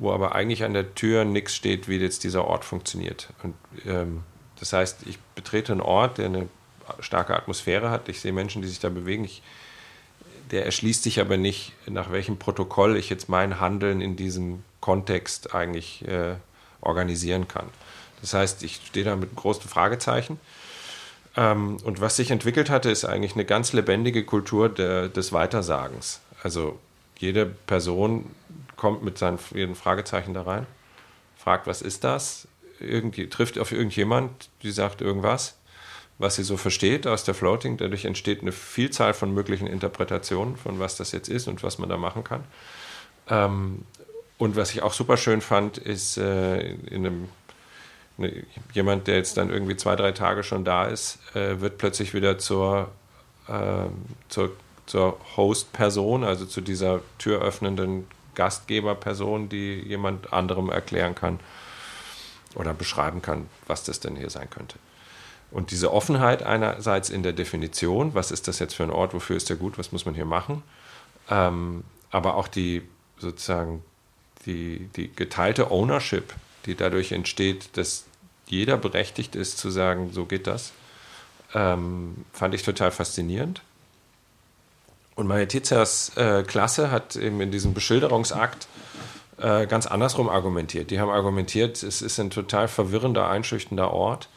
[0.00, 3.28] wo aber eigentlich an der Tür nichts steht, wie jetzt dieser Ort funktioniert.
[3.44, 3.54] Und
[3.86, 4.24] ähm,
[4.58, 6.48] das heißt, ich betrete einen Ort, der eine
[6.98, 8.08] starke Atmosphäre hat.
[8.08, 9.24] Ich sehe Menschen, die sich da bewegen.
[9.24, 9.42] Ich,
[10.50, 15.54] der erschließt sich aber nicht, nach welchem Protokoll ich jetzt mein Handeln in diesem Kontext
[15.54, 16.34] eigentlich äh,
[16.80, 17.66] organisieren kann.
[18.20, 20.38] Das heißt, ich stehe da mit großen Fragezeichen.
[21.36, 26.20] Ähm, und was sich entwickelt hatte, ist eigentlich eine ganz lebendige Kultur der, des Weitersagens.
[26.42, 26.78] Also
[27.18, 28.30] jede Person
[28.76, 30.66] kommt mit seinen ihren Fragezeichen da rein,
[31.36, 32.48] fragt, was ist das?
[32.80, 35.56] Irgendwie, trifft auf irgendjemand, die sagt irgendwas,
[36.18, 37.76] was sie so versteht aus der Floating.
[37.76, 41.88] Dadurch entsteht eine Vielzahl von möglichen Interpretationen von was das jetzt ist und was man
[41.88, 42.44] da machen kann.
[43.28, 43.84] Ähm,
[44.38, 47.28] und was ich auch super schön fand, ist äh, in einem
[48.16, 52.14] ne, jemand, der jetzt dann irgendwie zwei, drei Tage schon da ist, äh, wird plötzlich
[52.14, 52.90] wieder zur,
[53.48, 53.86] äh,
[54.28, 54.52] zur,
[54.86, 61.38] zur Host-Person, also zu dieser türöffnenden Gastgeberperson, die jemand anderem erklären kann
[62.54, 64.78] oder beschreiben kann, was das denn hier sein könnte.
[65.54, 69.36] Und diese Offenheit einerseits in der Definition, was ist das jetzt für ein Ort, wofür
[69.36, 70.64] ist der gut, was muss man hier machen,
[71.30, 72.82] ähm, aber auch die
[73.18, 73.84] sozusagen
[74.46, 76.34] die, die geteilte Ownership,
[76.66, 78.04] die dadurch entsteht, dass
[78.46, 80.72] jeder berechtigt ist zu sagen, so geht das,
[81.54, 83.62] ähm, fand ich total faszinierend.
[85.14, 88.66] Und Majetizas äh, Klasse hat eben in diesem Beschilderungsakt
[89.38, 90.90] äh, ganz andersrum argumentiert.
[90.90, 94.28] Die haben argumentiert, es ist ein total verwirrender, einschüchternder Ort,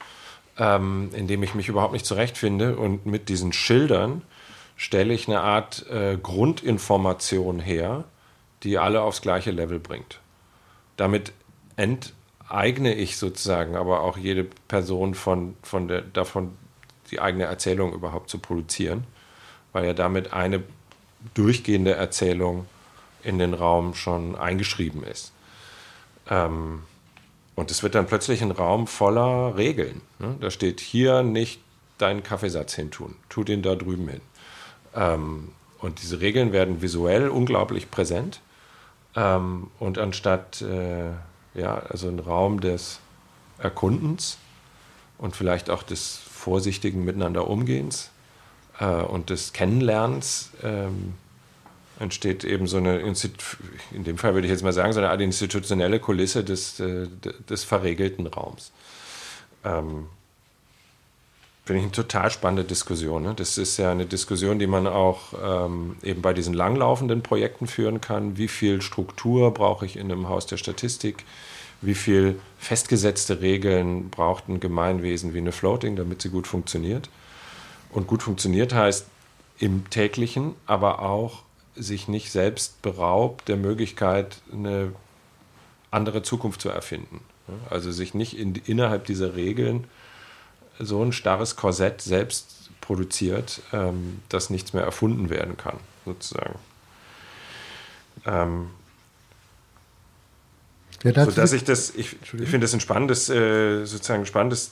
[0.57, 2.75] ähm, in dem ich mich überhaupt nicht zurechtfinde.
[2.75, 4.21] Und mit diesen Schildern
[4.75, 8.05] stelle ich eine Art äh, Grundinformation her,
[8.63, 10.19] die alle aufs gleiche Level bringt.
[10.95, 11.33] Damit
[11.75, 16.57] enteigne ich sozusagen aber auch jede Person von, von der, davon,
[17.11, 19.05] die eigene Erzählung überhaupt zu produzieren,
[19.73, 20.63] weil ja damit eine
[21.33, 22.65] durchgehende Erzählung
[23.23, 25.33] in den Raum schon eingeschrieben ist.
[26.29, 26.83] Ähm,
[27.57, 30.01] und es wird dann plötzlich ein Raum voller Regeln.
[30.19, 30.37] Ne?
[30.39, 31.59] Da steht hier nicht
[31.97, 34.21] deinen Kaffeesatz hintun, tu den da drüben hin.
[34.93, 35.49] Ähm,
[35.79, 38.41] und diese Regeln werden visuell unglaublich präsent.
[39.15, 41.09] Ähm, und anstatt äh,
[41.55, 42.99] ja, also ein Raum des
[43.57, 44.37] Erkundens
[45.17, 48.11] und vielleicht auch des vorsichtigen Miteinander Umgehens
[48.79, 51.15] äh, und des Kennenlernens ähm,
[51.99, 55.21] entsteht eben so eine, in dem Fall würde ich jetzt mal sagen, so eine Art
[55.21, 57.07] institutionelle Kulisse des, äh,
[57.49, 58.71] des verregelten Raums.
[59.63, 60.07] Ähm,
[61.65, 63.23] Finde ich eine total spannende Diskussion.
[63.23, 63.33] Ne?
[63.35, 67.99] Das ist ja eine Diskussion, die man auch ähm, eben bei diesen langlaufenden Projekten führen
[67.99, 68.37] kann.
[68.37, 71.25] Wie viel Struktur brauche ich in einem Haus der Statistik?
[71.81, 77.09] Wie viel festgesetzte Regeln braucht ein Gemeinwesen wie eine Floating, damit sie gut funktioniert?
[77.91, 79.05] Und gut funktioniert heißt
[79.59, 81.43] im täglichen, aber auch
[81.77, 84.93] sich nicht selbst beraubt der Möglichkeit, eine
[85.91, 87.21] andere Zukunft zu erfinden.
[87.69, 89.85] Also sich nicht in, innerhalb dieser Regeln
[90.79, 96.59] so ein starres Korsett selbst produziert, ähm, dass nichts mehr erfunden werden kann, sozusagen.
[98.25, 98.69] Ähm,
[101.03, 104.71] ja, so dass ich das, ich, ich finde das ein spannendes, äh, sozusagen ein spannendes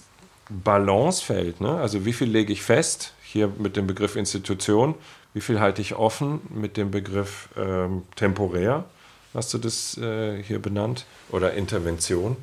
[0.49, 1.61] Balancefeld.
[1.61, 1.77] Ne?
[1.77, 4.95] Also wie viel lege ich fest, hier mit dem Begriff Institution,
[5.36, 8.86] wie viel halte ich offen mit dem Begriff ähm, temporär,
[9.33, 12.38] hast du das äh, hier benannt, oder Intervention.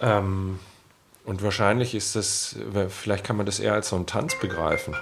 [0.00, 0.58] Ähm,
[1.24, 2.56] und wahrscheinlich ist das,
[2.88, 4.96] vielleicht kann man das eher als so einen Tanz begreifen.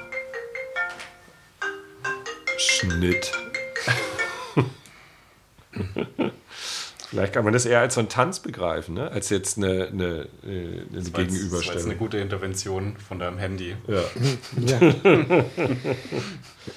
[2.58, 3.32] Schnitt.
[7.10, 9.10] Vielleicht kann man das eher als so einen Tanz begreifen, ne?
[9.10, 11.74] als jetzt eine, eine, eine das Gegenüberstellung.
[11.74, 13.74] Das ist eine gute Intervention von deinem Handy.
[13.86, 14.02] Ja.
[14.60, 14.94] Ja.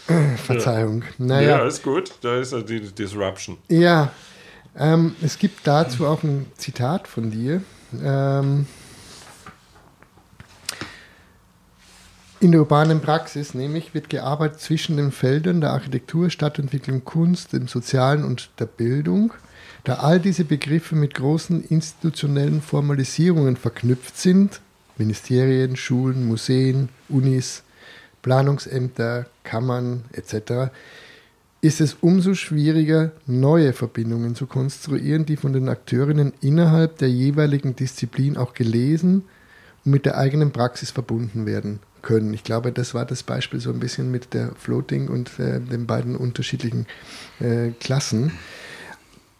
[0.37, 1.03] Verzeihung.
[1.17, 1.57] Naja.
[1.57, 2.13] ja, ist gut.
[2.21, 3.57] Da ist ja die Disruption.
[3.67, 4.13] Ja,
[4.77, 7.61] ähm, es gibt dazu auch ein Zitat von dir.
[8.01, 8.67] Ähm,
[12.39, 17.67] in der urbanen Praxis nämlich wird gearbeitet zwischen den Feldern der Architektur, Stadtentwicklung, Kunst, dem
[17.67, 19.33] Sozialen und der Bildung.
[19.83, 24.61] Da all diese Begriffe mit großen institutionellen Formalisierungen verknüpft sind,
[24.97, 27.63] Ministerien, Schulen, Museen, Unis,
[28.21, 30.71] Planungsämter, Kammern etc.,
[31.61, 37.75] ist es umso schwieriger, neue Verbindungen zu konstruieren, die von den Akteurinnen innerhalb der jeweiligen
[37.75, 39.23] Disziplin auch gelesen
[39.85, 42.33] und mit der eigenen Praxis verbunden werden können.
[42.33, 45.85] Ich glaube, das war das Beispiel so ein bisschen mit der Floating und äh, den
[45.85, 46.87] beiden unterschiedlichen
[47.39, 48.31] äh, Klassen.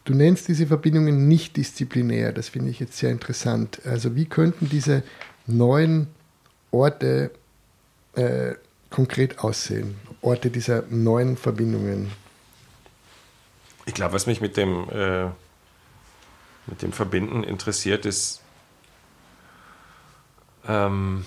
[0.04, 2.32] Du nennst diese Verbindungen nicht disziplinär.
[2.32, 3.82] Das finde ich jetzt sehr interessant.
[3.86, 5.04] Also wie könnten diese
[5.46, 6.08] neuen
[6.72, 7.32] Orte
[8.16, 8.54] äh,
[8.90, 9.96] konkret aussehen?
[10.22, 12.12] Orte dieser neuen Verbindungen.
[13.86, 15.26] Ich glaube, was mich mit dem, äh,
[16.68, 18.42] mit dem Verbinden interessiert, ist
[20.68, 21.26] ähm,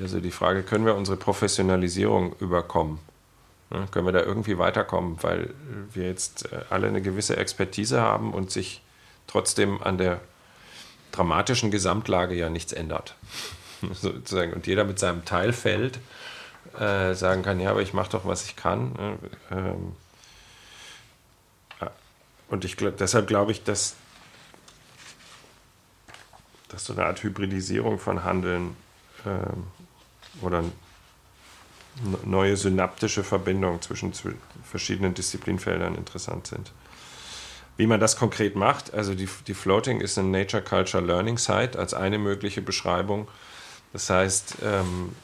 [0.00, 2.98] also die Frage, können wir unsere Professionalisierung überkommen?
[3.74, 5.52] Ne, können wir da irgendwie weiterkommen, weil
[5.92, 8.82] wir jetzt äh, alle eine gewisse Expertise haben und sich
[9.26, 10.20] trotzdem an der
[11.10, 13.16] dramatischen Gesamtlage ja nichts ändert.
[13.92, 14.52] Sozusagen.
[14.52, 15.98] Und jeder mit seinem Teilfeld
[16.78, 18.92] äh, sagen kann, ja, aber ich mache doch, was ich kann.
[18.92, 19.18] Ne?
[19.50, 19.96] Ähm,
[22.48, 23.96] und ich glaub, deshalb glaube ich, dass,
[26.68, 28.76] dass so eine Art Hybridisierung von Handeln
[29.26, 29.64] ähm,
[30.42, 30.62] oder
[32.24, 34.12] neue synaptische Verbindungen zwischen
[34.64, 36.72] verschiedenen Disziplinfeldern interessant sind.
[37.76, 41.78] Wie man das konkret macht, also die, die Floating ist ein Nature Culture Learning Site
[41.78, 43.28] als eine mögliche Beschreibung.
[43.92, 45.14] Das heißt, ähm,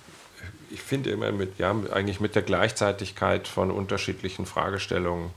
[0.70, 5.30] ich finde immer mit, ja, eigentlich mit der Gleichzeitigkeit von unterschiedlichen Fragestellungen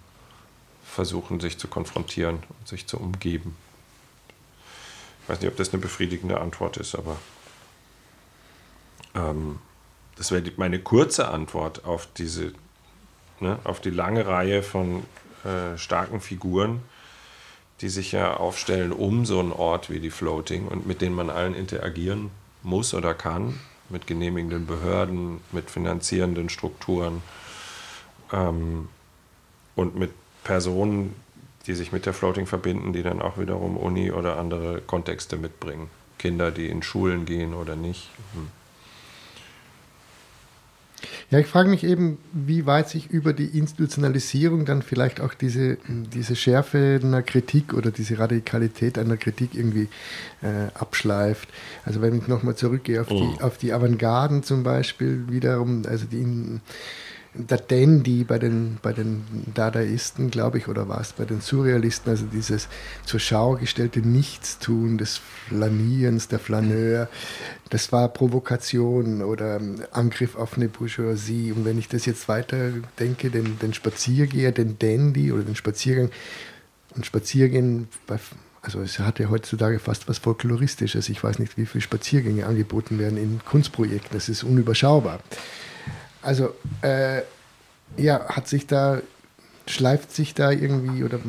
[0.86, 3.55] versuchen, sich zu konfrontieren und sich zu umgeben.
[5.23, 7.17] Ich weiß nicht, ob das eine befriedigende Antwort ist, aber
[9.15, 9.59] ähm,
[10.16, 12.53] das wäre meine kurze Antwort auf diese,
[13.39, 15.03] ne, auf die lange Reihe von
[15.43, 16.82] äh, starken Figuren,
[17.82, 21.30] die sich ja aufstellen um so einen Ort wie die Floating und mit denen man
[21.30, 23.59] allen interagieren muss oder kann,
[23.89, 27.22] mit genehmigenden Behörden, mit finanzierenden Strukturen
[28.32, 28.88] ähm,
[29.76, 30.11] und mit
[30.43, 31.16] Personen,
[31.68, 35.89] die sich mit der Floating verbinden, die dann auch wiederum Uni oder andere Kontexte mitbringen.
[36.18, 38.09] Kinder, die in Schulen gehen oder nicht.
[38.34, 38.62] Hm.
[41.32, 45.78] Ja, ich frage mich eben, wie weit sich über die Institutionalisierung dann vielleicht auch diese,
[45.88, 49.88] diese Schärfe einer Kritik oder diese Radikalität einer Kritik irgendwie
[50.41, 51.49] äh, abschleift.
[51.86, 53.20] Also wenn ich nochmal zurückgehe auf, oh.
[53.20, 56.18] die, auf die Avantgarden zum Beispiel, wiederum, also die
[57.34, 59.23] der Dandy bei den, bei den
[59.53, 62.67] Dadaisten, glaube ich, oder war es bei den Surrealisten, also dieses
[63.05, 65.17] zur Schau gestellte Nichtstun des
[65.47, 67.09] Flanierens, der Flaneur,
[67.69, 69.59] das war Provokation oder
[69.91, 71.51] Angriff auf eine Bourgeoisie.
[71.51, 76.11] Und wenn ich das jetzt weiter denke, den, den Spaziergeher, den Dandy oder den Spaziergang,
[76.95, 78.19] und Spaziergehen bei
[78.61, 81.09] also es hat ja heutzutage fast was Folkloristisches.
[81.09, 84.11] Ich weiß nicht, wie viele Spaziergänge angeboten werden in Kunstprojekten.
[84.13, 85.19] Das ist unüberschaubar.
[86.24, 87.21] Also, äh,
[87.97, 89.01] ja, hat sich da,
[89.67, 91.19] schleift sich da irgendwie, oder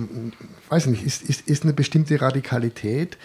[0.69, 3.19] weiß nicht, ist, ist, ist eine bestimmte Radikalität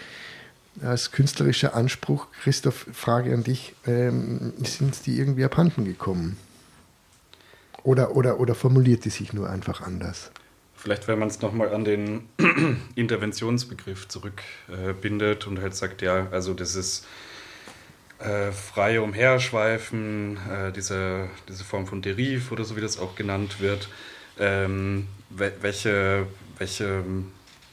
[0.82, 6.36] als künstlerischer Anspruch, Christoph, Frage an dich, ähm, sind die irgendwie abhanden gekommen?
[7.82, 10.30] Oder, oder, oder formuliert die sich nur einfach anders?
[10.76, 12.28] Vielleicht, wenn man es nochmal an den
[12.94, 17.06] Interventionsbegriff zurückbindet äh, und halt sagt, ja, also das ist
[18.20, 23.60] äh, freie Umherschweifen, äh, diese, diese Form von Deriv oder so wie das auch genannt
[23.60, 23.88] wird,
[24.38, 26.26] ähm, welche,
[26.58, 27.04] welche,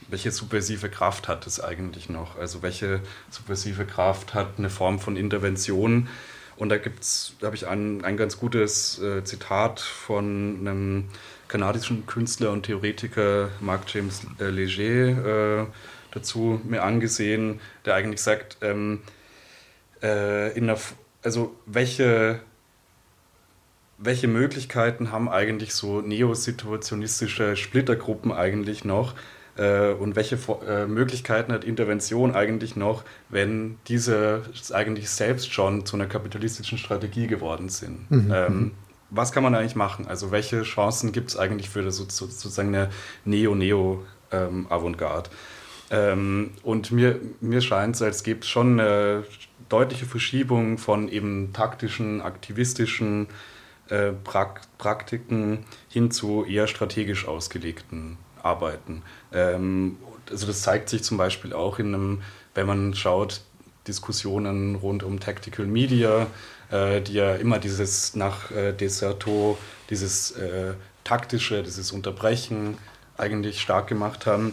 [0.08, 2.38] welche subversive Kraft hat es eigentlich noch?
[2.38, 6.08] Also welche subversive Kraft hat eine Form von Intervention?
[6.56, 11.04] Und da gibt's, da habe ich ein, ein ganz gutes äh, Zitat von einem
[11.46, 15.66] kanadischen Künstler und Theoretiker Mark James äh, Leger äh,
[16.10, 19.00] dazu mir angesehen, der eigentlich sagt, ähm,
[20.02, 20.78] äh, in der,
[21.22, 22.40] also welche,
[23.98, 29.14] welche Möglichkeiten haben eigentlich so neosituationistische Splittergruppen eigentlich noch?
[29.56, 34.42] Äh, und welche äh, Möglichkeiten hat Intervention eigentlich noch, wenn diese
[34.72, 38.10] eigentlich selbst schon zu einer kapitalistischen Strategie geworden sind?
[38.10, 38.32] Mhm.
[38.32, 38.70] Ähm,
[39.10, 40.06] was kann man eigentlich machen?
[40.06, 42.90] Also welche Chancen gibt es eigentlich für das, sozusagen eine
[43.24, 45.30] Neo-Neo-Avantgarde?
[45.90, 49.24] Ähm, und mir, mir scheint es, als gibt es schon eine
[49.68, 53.28] deutliche Verschiebung von eben taktischen, aktivistischen
[53.88, 59.02] äh, Prak Praktiken hin zu eher strategisch ausgelegten Arbeiten.
[59.32, 59.98] Ähm,
[60.30, 62.22] also das zeigt sich zum Beispiel auch in einem,
[62.54, 63.42] wenn man schaut,
[63.86, 66.26] Diskussionen rund um Tactical Media,
[66.70, 69.58] äh, die ja immer dieses nach äh, Deserto,
[69.90, 72.76] dieses äh, taktische, dieses Unterbrechen
[73.16, 74.52] eigentlich stark gemacht haben,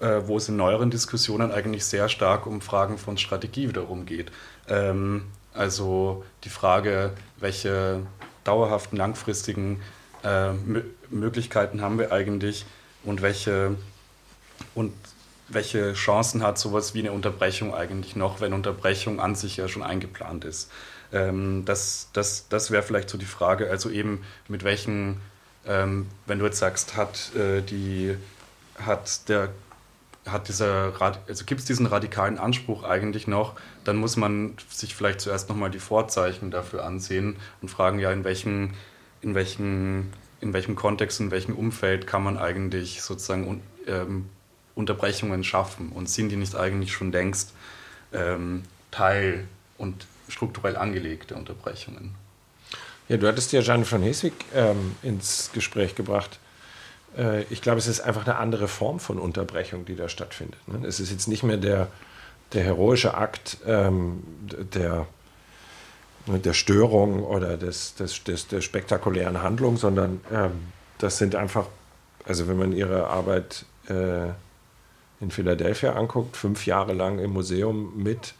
[0.00, 4.30] äh, wo es in neueren Diskussionen eigentlich sehr stark um Fragen von Strategie wiederum geht.
[4.68, 8.02] Ähm, also die Frage, welche
[8.44, 9.80] dauerhaften, langfristigen
[10.22, 10.52] äh,
[11.10, 12.66] Möglichkeiten haben wir eigentlich
[13.04, 13.76] und welche,
[14.74, 14.92] und
[15.48, 19.82] welche Chancen hat sowas wie eine Unterbrechung eigentlich noch, wenn Unterbrechung an sich ja schon
[19.82, 20.70] eingeplant ist.
[21.12, 25.20] Ähm, das das, das wäre vielleicht so die Frage, also eben mit welchen,
[25.66, 28.16] ähm, wenn du jetzt sagst, hat äh, die,
[28.78, 29.48] hat der
[30.30, 33.54] hat dieser, also gibt es diesen radikalen Anspruch eigentlich noch,
[33.84, 38.24] dann muss man sich vielleicht zuerst nochmal die Vorzeichen dafür ansehen und fragen, ja, in
[38.24, 38.74] welchem,
[39.22, 40.10] in welchem,
[40.40, 44.26] in welchem Kontext, in welchem Umfeld kann man eigentlich sozusagen ähm,
[44.74, 47.52] Unterbrechungen schaffen und sind die nicht eigentlich schon längst
[48.12, 49.46] ähm, Teil
[49.78, 52.14] und strukturell angelegte Unterbrechungen?
[53.08, 56.38] Ja, du hattest ja Jeanne von Heswig ähm, ins Gespräch gebracht.
[57.16, 60.60] Äh, ich glaube, es ist einfach eine andere Form von Unterbrechung, die da stattfindet.
[60.68, 60.86] Ne?
[60.86, 61.88] Es ist jetzt nicht mehr der,
[62.52, 64.22] der heroische Akt ähm,
[64.74, 65.06] der,
[66.26, 70.52] ne, der Störung oder des, des, des, der spektakulären Handlung, sondern ähm,
[70.98, 71.66] das sind einfach,
[72.26, 74.28] also wenn man ihre Arbeit äh,
[75.20, 78.34] in Philadelphia anguckt, fünf Jahre lang im Museum mit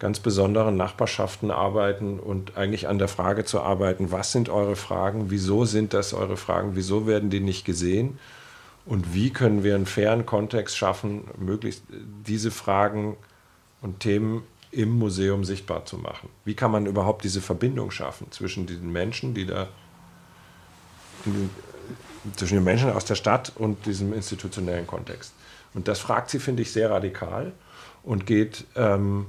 [0.00, 5.30] ganz besonderen Nachbarschaften arbeiten und eigentlich an der Frage zu arbeiten, was sind eure Fragen,
[5.30, 8.18] wieso sind das eure Fragen, wieso werden die nicht gesehen
[8.86, 11.84] und wie können wir einen fairen Kontext schaffen, möglichst
[12.26, 13.16] diese Fragen
[13.82, 14.42] und Themen
[14.72, 16.30] im Museum sichtbar zu machen.
[16.44, 19.68] Wie kann man überhaupt diese Verbindung schaffen zwischen diesen Menschen, die da
[22.36, 25.32] zwischen den Menschen aus der Stadt und diesem institutionellen Kontext.
[25.74, 27.52] Und das fragt sie, finde ich, sehr radikal
[28.02, 29.26] und geht ähm,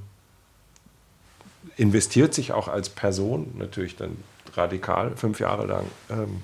[1.78, 4.18] investiert sich auch als Person natürlich dann
[4.54, 5.16] radikal.
[5.16, 6.42] Fünf Jahre lang ähm,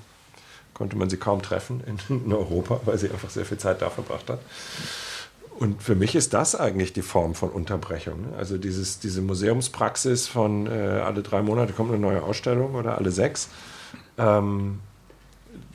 [0.74, 3.90] konnte man sie kaum treffen in, in, Europa, weil sie einfach sehr viel Zeit da
[3.90, 4.40] verbracht hat.
[5.60, 8.22] Und für mich ist das eigentlich die Form von Unterbrechung.
[8.22, 8.38] Ne?
[8.38, 13.10] Also dieses, diese Museumspraxis von äh, alle drei Monate kommt eine neue Ausstellung oder alle
[13.10, 13.50] sechs,
[14.20, 14.80] ähm,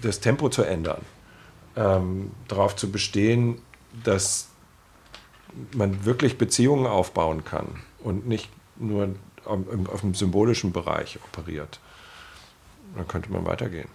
[0.01, 1.01] das Tempo zu ändern,
[1.77, 3.61] ähm, darauf zu bestehen,
[4.05, 4.49] dass
[5.75, 7.67] man wirklich Beziehungen aufbauen kann
[8.05, 9.09] und nicht nur
[9.45, 11.81] auf dem symbolischen Bereich operiert.
[12.97, 13.89] Dann könnte man weitergehen.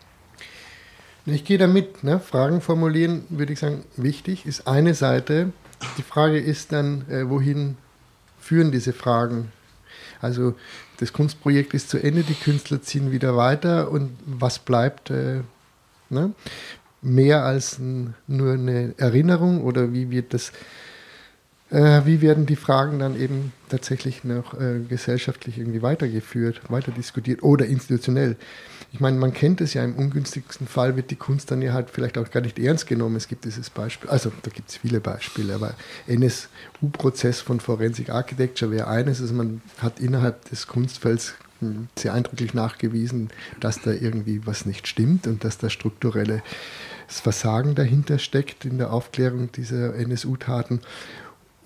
[1.25, 2.03] Ich gehe damit.
[2.03, 2.19] Ne?
[2.19, 5.51] Fragen formulieren, würde ich sagen, wichtig, ist eine Seite.
[5.97, 7.77] Die Frage ist dann, äh, wohin
[8.39, 9.51] führen diese Fragen?
[10.21, 10.55] Also
[10.99, 15.09] das Kunstprojekt ist zu Ende, die Künstler ziehen wieder weiter und was bleibt?
[15.11, 15.41] Äh,
[16.09, 16.33] ne?
[17.01, 20.51] Mehr als nur eine Erinnerung oder wie wird das
[21.69, 27.43] äh, wie werden die Fragen dann eben tatsächlich noch äh, gesellschaftlich irgendwie weitergeführt, weiter diskutiert
[27.43, 28.37] oder institutionell?
[28.93, 31.89] Ich meine, man kennt es ja, im ungünstigsten Fall wird die Kunst dann ja halt
[31.89, 33.17] vielleicht auch gar nicht ernst genommen.
[33.17, 35.73] Es gibt dieses Beispiel, also da gibt es viele Beispiele, aber
[36.07, 42.53] NSU-Prozess von Forensic Architecture wäre eines, also man hat innerhalb des Kunstfelds hm, sehr eindrücklich
[42.53, 46.41] nachgewiesen, dass da irgendwie was nicht stimmt und dass da strukturelles
[47.07, 50.81] Versagen dahinter steckt in der Aufklärung dieser NSU-Taten.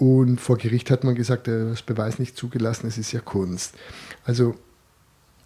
[0.02, 3.76] Und vor Gericht hat man gesagt, das Beweis nicht zugelassen, es ist ja Kunst.
[4.26, 4.56] Also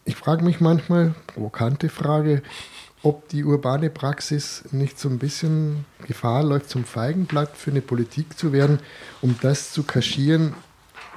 [0.06, 2.42] ich frage mich manchmal, provokante Frage,
[3.04, 8.40] ob die urbane Praxis nicht so ein bisschen Gefahr läuft, zum Feigenblatt für eine Politik
[8.40, 8.80] zu werden,
[9.22, 10.54] um das zu kaschieren,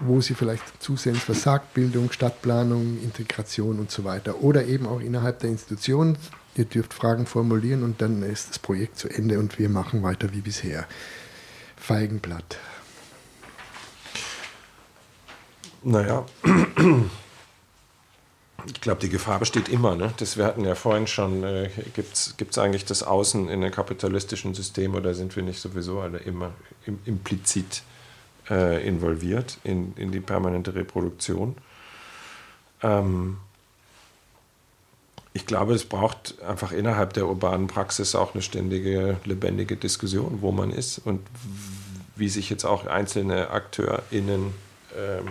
[0.01, 4.43] wo sie vielleicht zusehends versagt, Bildung, Stadtplanung, Integration und so weiter.
[4.43, 6.19] Oder eben auch innerhalb der Institution,
[6.57, 10.33] ihr dürft Fragen formulieren und dann ist das Projekt zu Ende und wir machen weiter
[10.33, 10.89] wie bisher.
[11.77, 12.59] Feigenblatt.
[15.83, 16.27] Naja,
[18.67, 19.95] ich glaube, die Gefahr besteht immer.
[19.95, 20.13] Ne?
[20.17, 24.55] Das, wir hatten ja vorhin schon, äh, gibt es eigentlich das Außen in einem kapitalistischen
[24.55, 26.53] System oder sind wir nicht sowieso alle immer
[26.87, 27.83] im, implizit
[28.51, 31.57] äh, involviert in, in die permanente Reproduktion?
[32.83, 33.39] Ähm,
[35.33, 40.51] ich glaube, es braucht einfach innerhalb der urbanen Praxis auch eine ständige, lebendige Diskussion, wo
[40.51, 41.21] man ist und
[42.17, 44.53] wie sich jetzt auch einzelne AkteurInnen
[44.97, 45.29] ähm,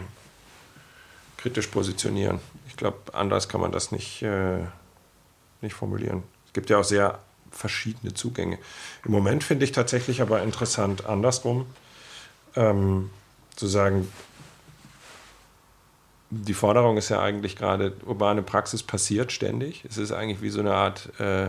[1.47, 2.39] kritisch positionieren.
[2.67, 4.65] Ich glaube, anders kann man das nicht, äh,
[5.61, 6.23] nicht formulieren.
[6.45, 7.19] Es gibt ja auch sehr
[7.51, 8.57] verschiedene Zugänge.
[9.05, 11.65] Im Moment finde ich tatsächlich aber interessant andersrum,
[12.57, 13.11] ähm,
[13.55, 14.11] zu sagen,
[16.31, 19.85] die Forderung ist ja eigentlich gerade, urbane Praxis passiert ständig.
[19.89, 21.47] Es ist eigentlich wie so eine Art, äh,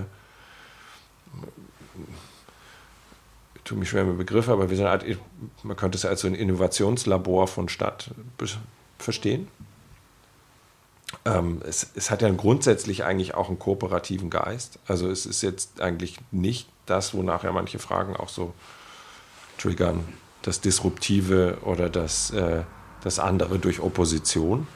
[3.57, 5.05] ich tue mich schwer mit Begriffen, aber wie so eine Art,
[5.65, 8.13] man könnte es als so ein Innovationslabor von Stadt
[9.01, 9.49] verstehen.
[11.25, 14.79] Ähm, es, es, hat ja grundsätzlich eigentlich auch einen kooperativen Geist.
[14.87, 18.55] Also es ist jetzt eigentlich nicht das, wonach ja manche Fragen auch so
[19.59, 20.07] triggern,
[20.43, 22.63] das Disruptive oder das, äh,
[23.03, 24.67] das andere durch Opposition.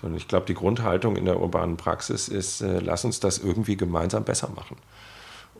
[0.00, 3.76] Sondern ich glaube, die Grundhaltung in der urbanen Praxis ist, äh, lass uns das irgendwie
[3.76, 4.76] gemeinsam besser machen.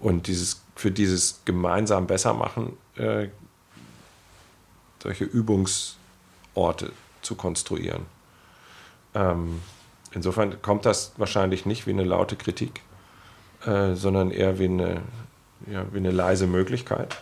[0.00, 3.28] Und dieses, für dieses gemeinsam besser machen äh,
[5.02, 6.92] solche Übungsorte
[7.22, 8.06] zu konstruieren.
[9.14, 9.60] Ähm,
[10.14, 12.82] insofern kommt das wahrscheinlich nicht wie eine laute Kritik,
[13.66, 15.02] äh, sondern eher wie eine,
[15.70, 17.16] ja, wie eine leise Möglichkeit.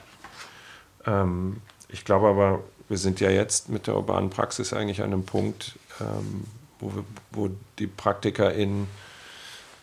[1.07, 5.25] Ähm, ich glaube aber, wir sind ja jetzt mit der urbanen Praxis eigentlich an einem
[5.25, 6.45] Punkt, ähm,
[6.79, 8.87] wo, wir, wo die PraktikerInnen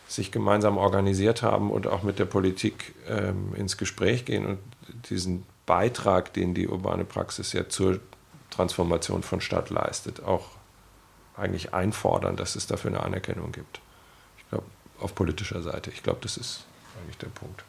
[0.08, 4.58] sich gemeinsam organisiert haben und auch mit der Politik ähm, ins Gespräch gehen und
[5.10, 8.00] diesen Beitrag, den die urbane Praxis ja zur
[8.50, 10.46] Transformation von Stadt leistet, auch
[11.38, 13.80] eigentlich einfordern, dass es dafür eine Anerkennung gibt.
[14.38, 14.64] Ich glaube,
[15.00, 15.90] auf politischer Seite.
[15.90, 16.64] Ich glaube, das ist
[17.00, 17.64] eigentlich der Punkt.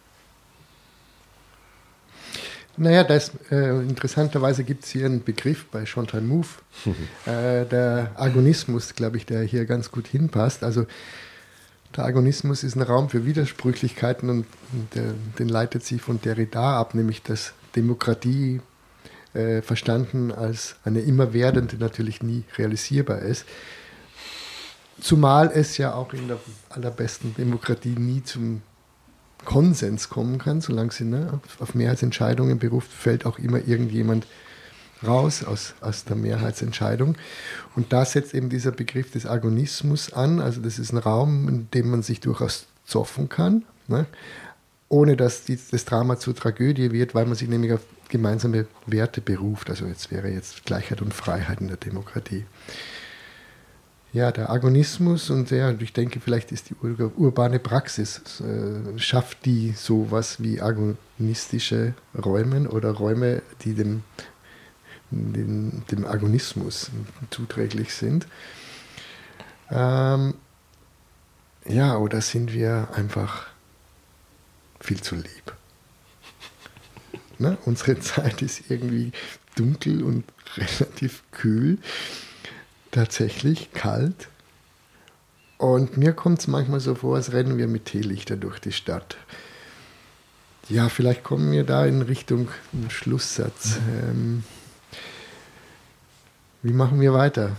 [2.77, 6.61] Naja, das, äh, interessanterweise gibt es hier einen Begriff bei Chantal Mouffe,
[7.25, 10.63] äh, der Agonismus, glaube ich, der hier ganz gut hinpasst.
[10.63, 10.85] Also
[11.97, 14.45] der Agonismus ist ein Raum für Widersprüchlichkeiten und
[14.95, 18.61] der, den leitet sie von Derrida ab, nämlich dass Demokratie
[19.33, 23.45] äh, verstanden als eine immerwährende natürlich nie realisierbar ist.
[24.99, 28.61] Zumal es ja auch in der allerbesten Demokratie nie zum
[29.45, 34.27] Konsens kommen kann, solange sie ne, auf Mehrheitsentscheidungen beruft, fällt auch immer irgendjemand
[35.05, 37.15] raus aus, aus der Mehrheitsentscheidung.
[37.75, 40.41] Und da setzt eben dieser Begriff des Agonismus an.
[40.41, 44.05] Also das ist ein Raum, in dem man sich durchaus zoffen kann, ne?
[44.89, 49.21] ohne dass die, das Drama zur Tragödie wird, weil man sich nämlich auf gemeinsame Werte
[49.21, 49.69] beruft.
[49.69, 52.45] Also jetzt wäre jetzt Gleichheit und Freiheit in der Demokratie.
[54.11, 59.45] Ja, der Agonismus und ja, ich denke, vielleicht ist die ur urbane Praxis, äh, schafft
[59.45, 64.03] die sowas wie agonistische Räume oder Räume, die dem,
[65.11, 66.89] dem, dem Agonismus
[67.29, 68.25] zuträglich sind.
[69.69, 70.33] Ähm,
[71.65, 73.45] ja, oder sind wir einfach
[74.79, 75.58] viel zu lieb?
[77.39, 77.57] Ne?
[77.65, 79.11] Unsere Zeit ist irgendwie
[79.55, 80.23] dunkel und
[80.57, 81.77] relativ kühl,
[82.91, 84.27] tatsächlich kalt.
[85.57, 89.17] Und mir kommt es manchmal so vor, als rennen wir mit Teelichter durch die Stadt.
[90.69, 92.47] Ja, vielleicht kommen wir da in Richtung
[92.89, 93.77] Schlusssatz.
[94.03, 94.43] Ähm,
[96.61, 97.55] wie machen wir weiter?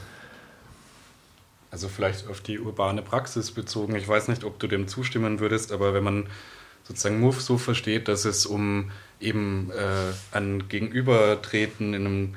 [1.70, 3.94] Also vielleicht auf die urbane Praxis bezogen.
[3.96, 6.26] Ich weiß nicht, ob du dem zustimmen würdest, aber wenn man
[6.84, 12.34] sozusagen Move so versteht, dass es um eben äh, ein Gegenübertreten in einem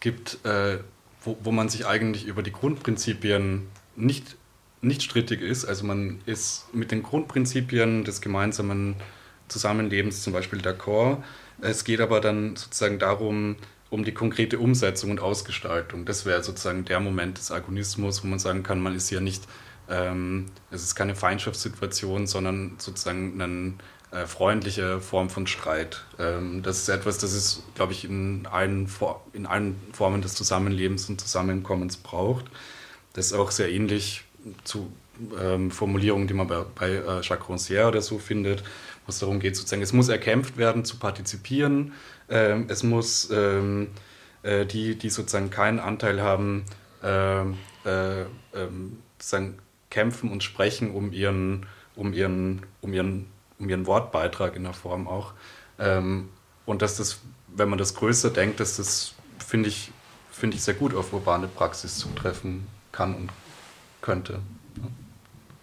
[0.00, 0.78] gibt, äh,
[1.22, 4.36] wo, wo man sich eigentlich über die Grundprinzipien nicht,
[4.80, 5.64] nicht strittig ist.
[5.64, 8.96] Also man ist mit den Grundprinzipien des gemeinsamen
[9.48, 11.18] Zusammenlebens zum Beispiel d'accord.
[11.60, 13.56] Es geht aber dann sozusagen darum,
[13.90, 16.04] um die konkrete Umsetzung und Ausgestaltung.
[16.04, 19.42] Das wäre sozusagen der Moment des Agonismus, wo man sagen kann, man ist ja nicht,
[19.90, 23.80] es ist keine Feindschaftssituation, sondern sozusagen ein
[24.12, 26.04] äh, freundliche Form von Streit.
[26.18, 28.88] Ähm, das ist etwas, das es, glaube ich, in allen,
[29.32, 32.46] in allen Formen des Zusammenlebens und Zusammenkommens braucht.
[33.12, 34.24] Das ist auch sehr ähnlich
[34.64, 34.92] zu
[35.40, 38.62] ähm, Formulierungen, die man bei, bei äh, Jacques Rancière oder so findet,
[39.06, 41.92] wo es darum geht, sozusagen, es muss erkämpft werden, zu partizipieren.
[42.28, 43.88] Ähm, es muss ähm,
[44.42, 46.64] äh, die, die sozusagen keinen Anteil haben,
[47.02, 48.22] ähm, äh,
[48.54, 49.58] ähm, sozusagen
[49.90, 51.66] kämpfen und sprechen um ihren,
[51.96, 53.26] um ihren, um ihren
[53.60, 55.32] um ihren Wortbeitrag in der Form auch.
[55.78, 56.30] Ähm,
[56.66, 59.92] und dass das, wenn man das größer denkt, dass das, finde ich,
[60.32, 63.30] finde ich sehr gut auf urbane Praxis zutreffen kann und
[64.00, 64.40] könnte.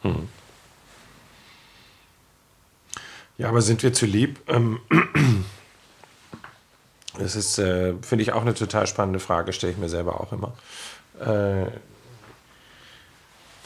[0.03, 0.29] Ja, hm.
[3.37, 4.39] ja aber sind wir zu lieb?
[4.47, 4.79] Ähm,
[7.17, 10.31] das ist, äh, finde ich, auch eine total spannende Frage, stelle ich mir selber auch
[10.31, 10.53] immer.
[11.19, 11.71] Äh,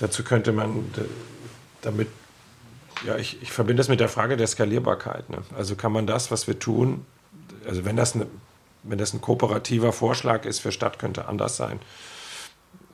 [0.02, 0.92] dazu könnte man
[1.82, 2.08] damit
[3.06, 5.30] ja, ich, ich verbinde das mit der Frage der Skalierbarkeit.
[5.30, 5.40] Ne?
[5.56, 7.06] Also kann man das, was wir tun,
[7.66, 8.28] also wenn das, eine,
[8.84, 11.80] wenn das ein kooperativer Vorschlag ist für Stadt, könnte anders sein,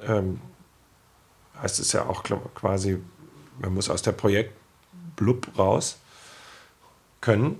[0.05, 0.39] ähm,
[1.61, 2.23] heißt es ja auch
[2.55, 2.99] quasi,
[3.59, 4.53] man muss aus der Projekt
[5.15, 5.97] blub raus
[7.19, 7.59] können.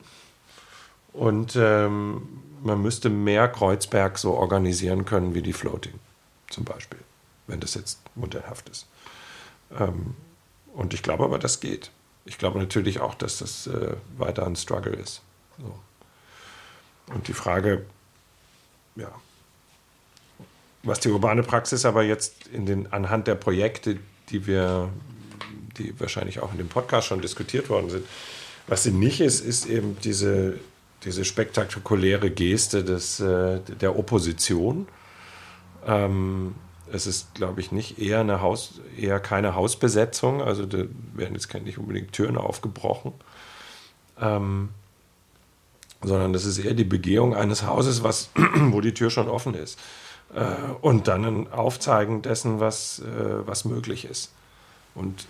[1.14, 5.94] Und ähm, man müsste mehr Kreuzberg so organisieren können wie die Floating
[6.50, 7.00] zum Beispiel,
[7.48, 8.88] wenn das jetzt modellhaft ist.
[9.78, 10.16] Ähm,
[10.74, 11.92] und ich glaube aber, das geht.
[12.26, 15.22] Ich glaube natürlich auch, dass das äh, weiter ein Struggle ist.
[15.58, 15.80] So.
[17.14, 17.86] Und die Frage,
[18.96, 19.12] ja,
[20.84, 23.98] was die urbane Praxis aber jetzt in den, anhand der Projekte,
[24.30, 24.90] die wir,
[25.78, 28.06] die wahrscheinlich auch in dem Podcast schon diskutiert worden sind,
[28.68, 30.60] was sie nicht ist, ist eben diese,
[31.04, 34.88] diese spektakuläre Geste des, äh, der Opposition.
[35.86, 36.56] Ähm,
[36.92, 40.42] es ist, glaube ich, nicht eher eine Haus, eher keine Hausbesetzung.
[40.42, 40.80] Also da
[41.14, 43.14] werden jetzt nicht unbedingt Türen aufgebrochen.
[44.20, 44.70] Ähm,
[46.02, 49.80] sondern das ist eher die Begehung eines Hauses, was, wo die Tür schon offen ist.
[50.34, 50.46] Äh,
[50.82, 54.32] und dann ein Aufzeigen dessen, was, äh, was möglich ist.
[54.96, 55.28] Und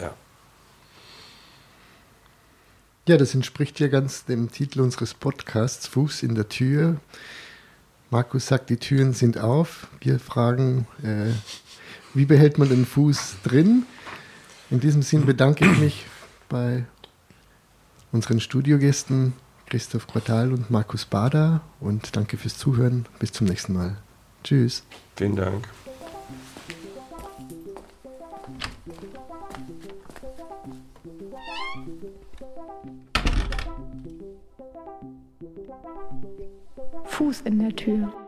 [0.00, 0.14] ja.
[3.06, 6.98] Ja, das entspricht ja ganz dem Titel unseres Podcasts, Fuß in der Tür.
[8.10, 9.88] Markus sagt, die Türen sind auf.
[10.00, 11.32] Wir fragen, äh,
[12.14, 13.84] wie behält man den Fuß drin?
[14.70, 16.06] In diesem Sinn bedanke ich mich
[16.48, 16.84] bei
[18.12, 19.34] unseren Studiogästen
[19.66, 23.06] Christoph Quartal und Markus Bader und danke fürs Zuhören.
[23.18, 23.96] Bis zum nächsten Mal.
[24.42, 24.84] Tschüss.
[25.16, 25.68] Vielen Dank.
[37.18, 38.27] Fuß in der Tür.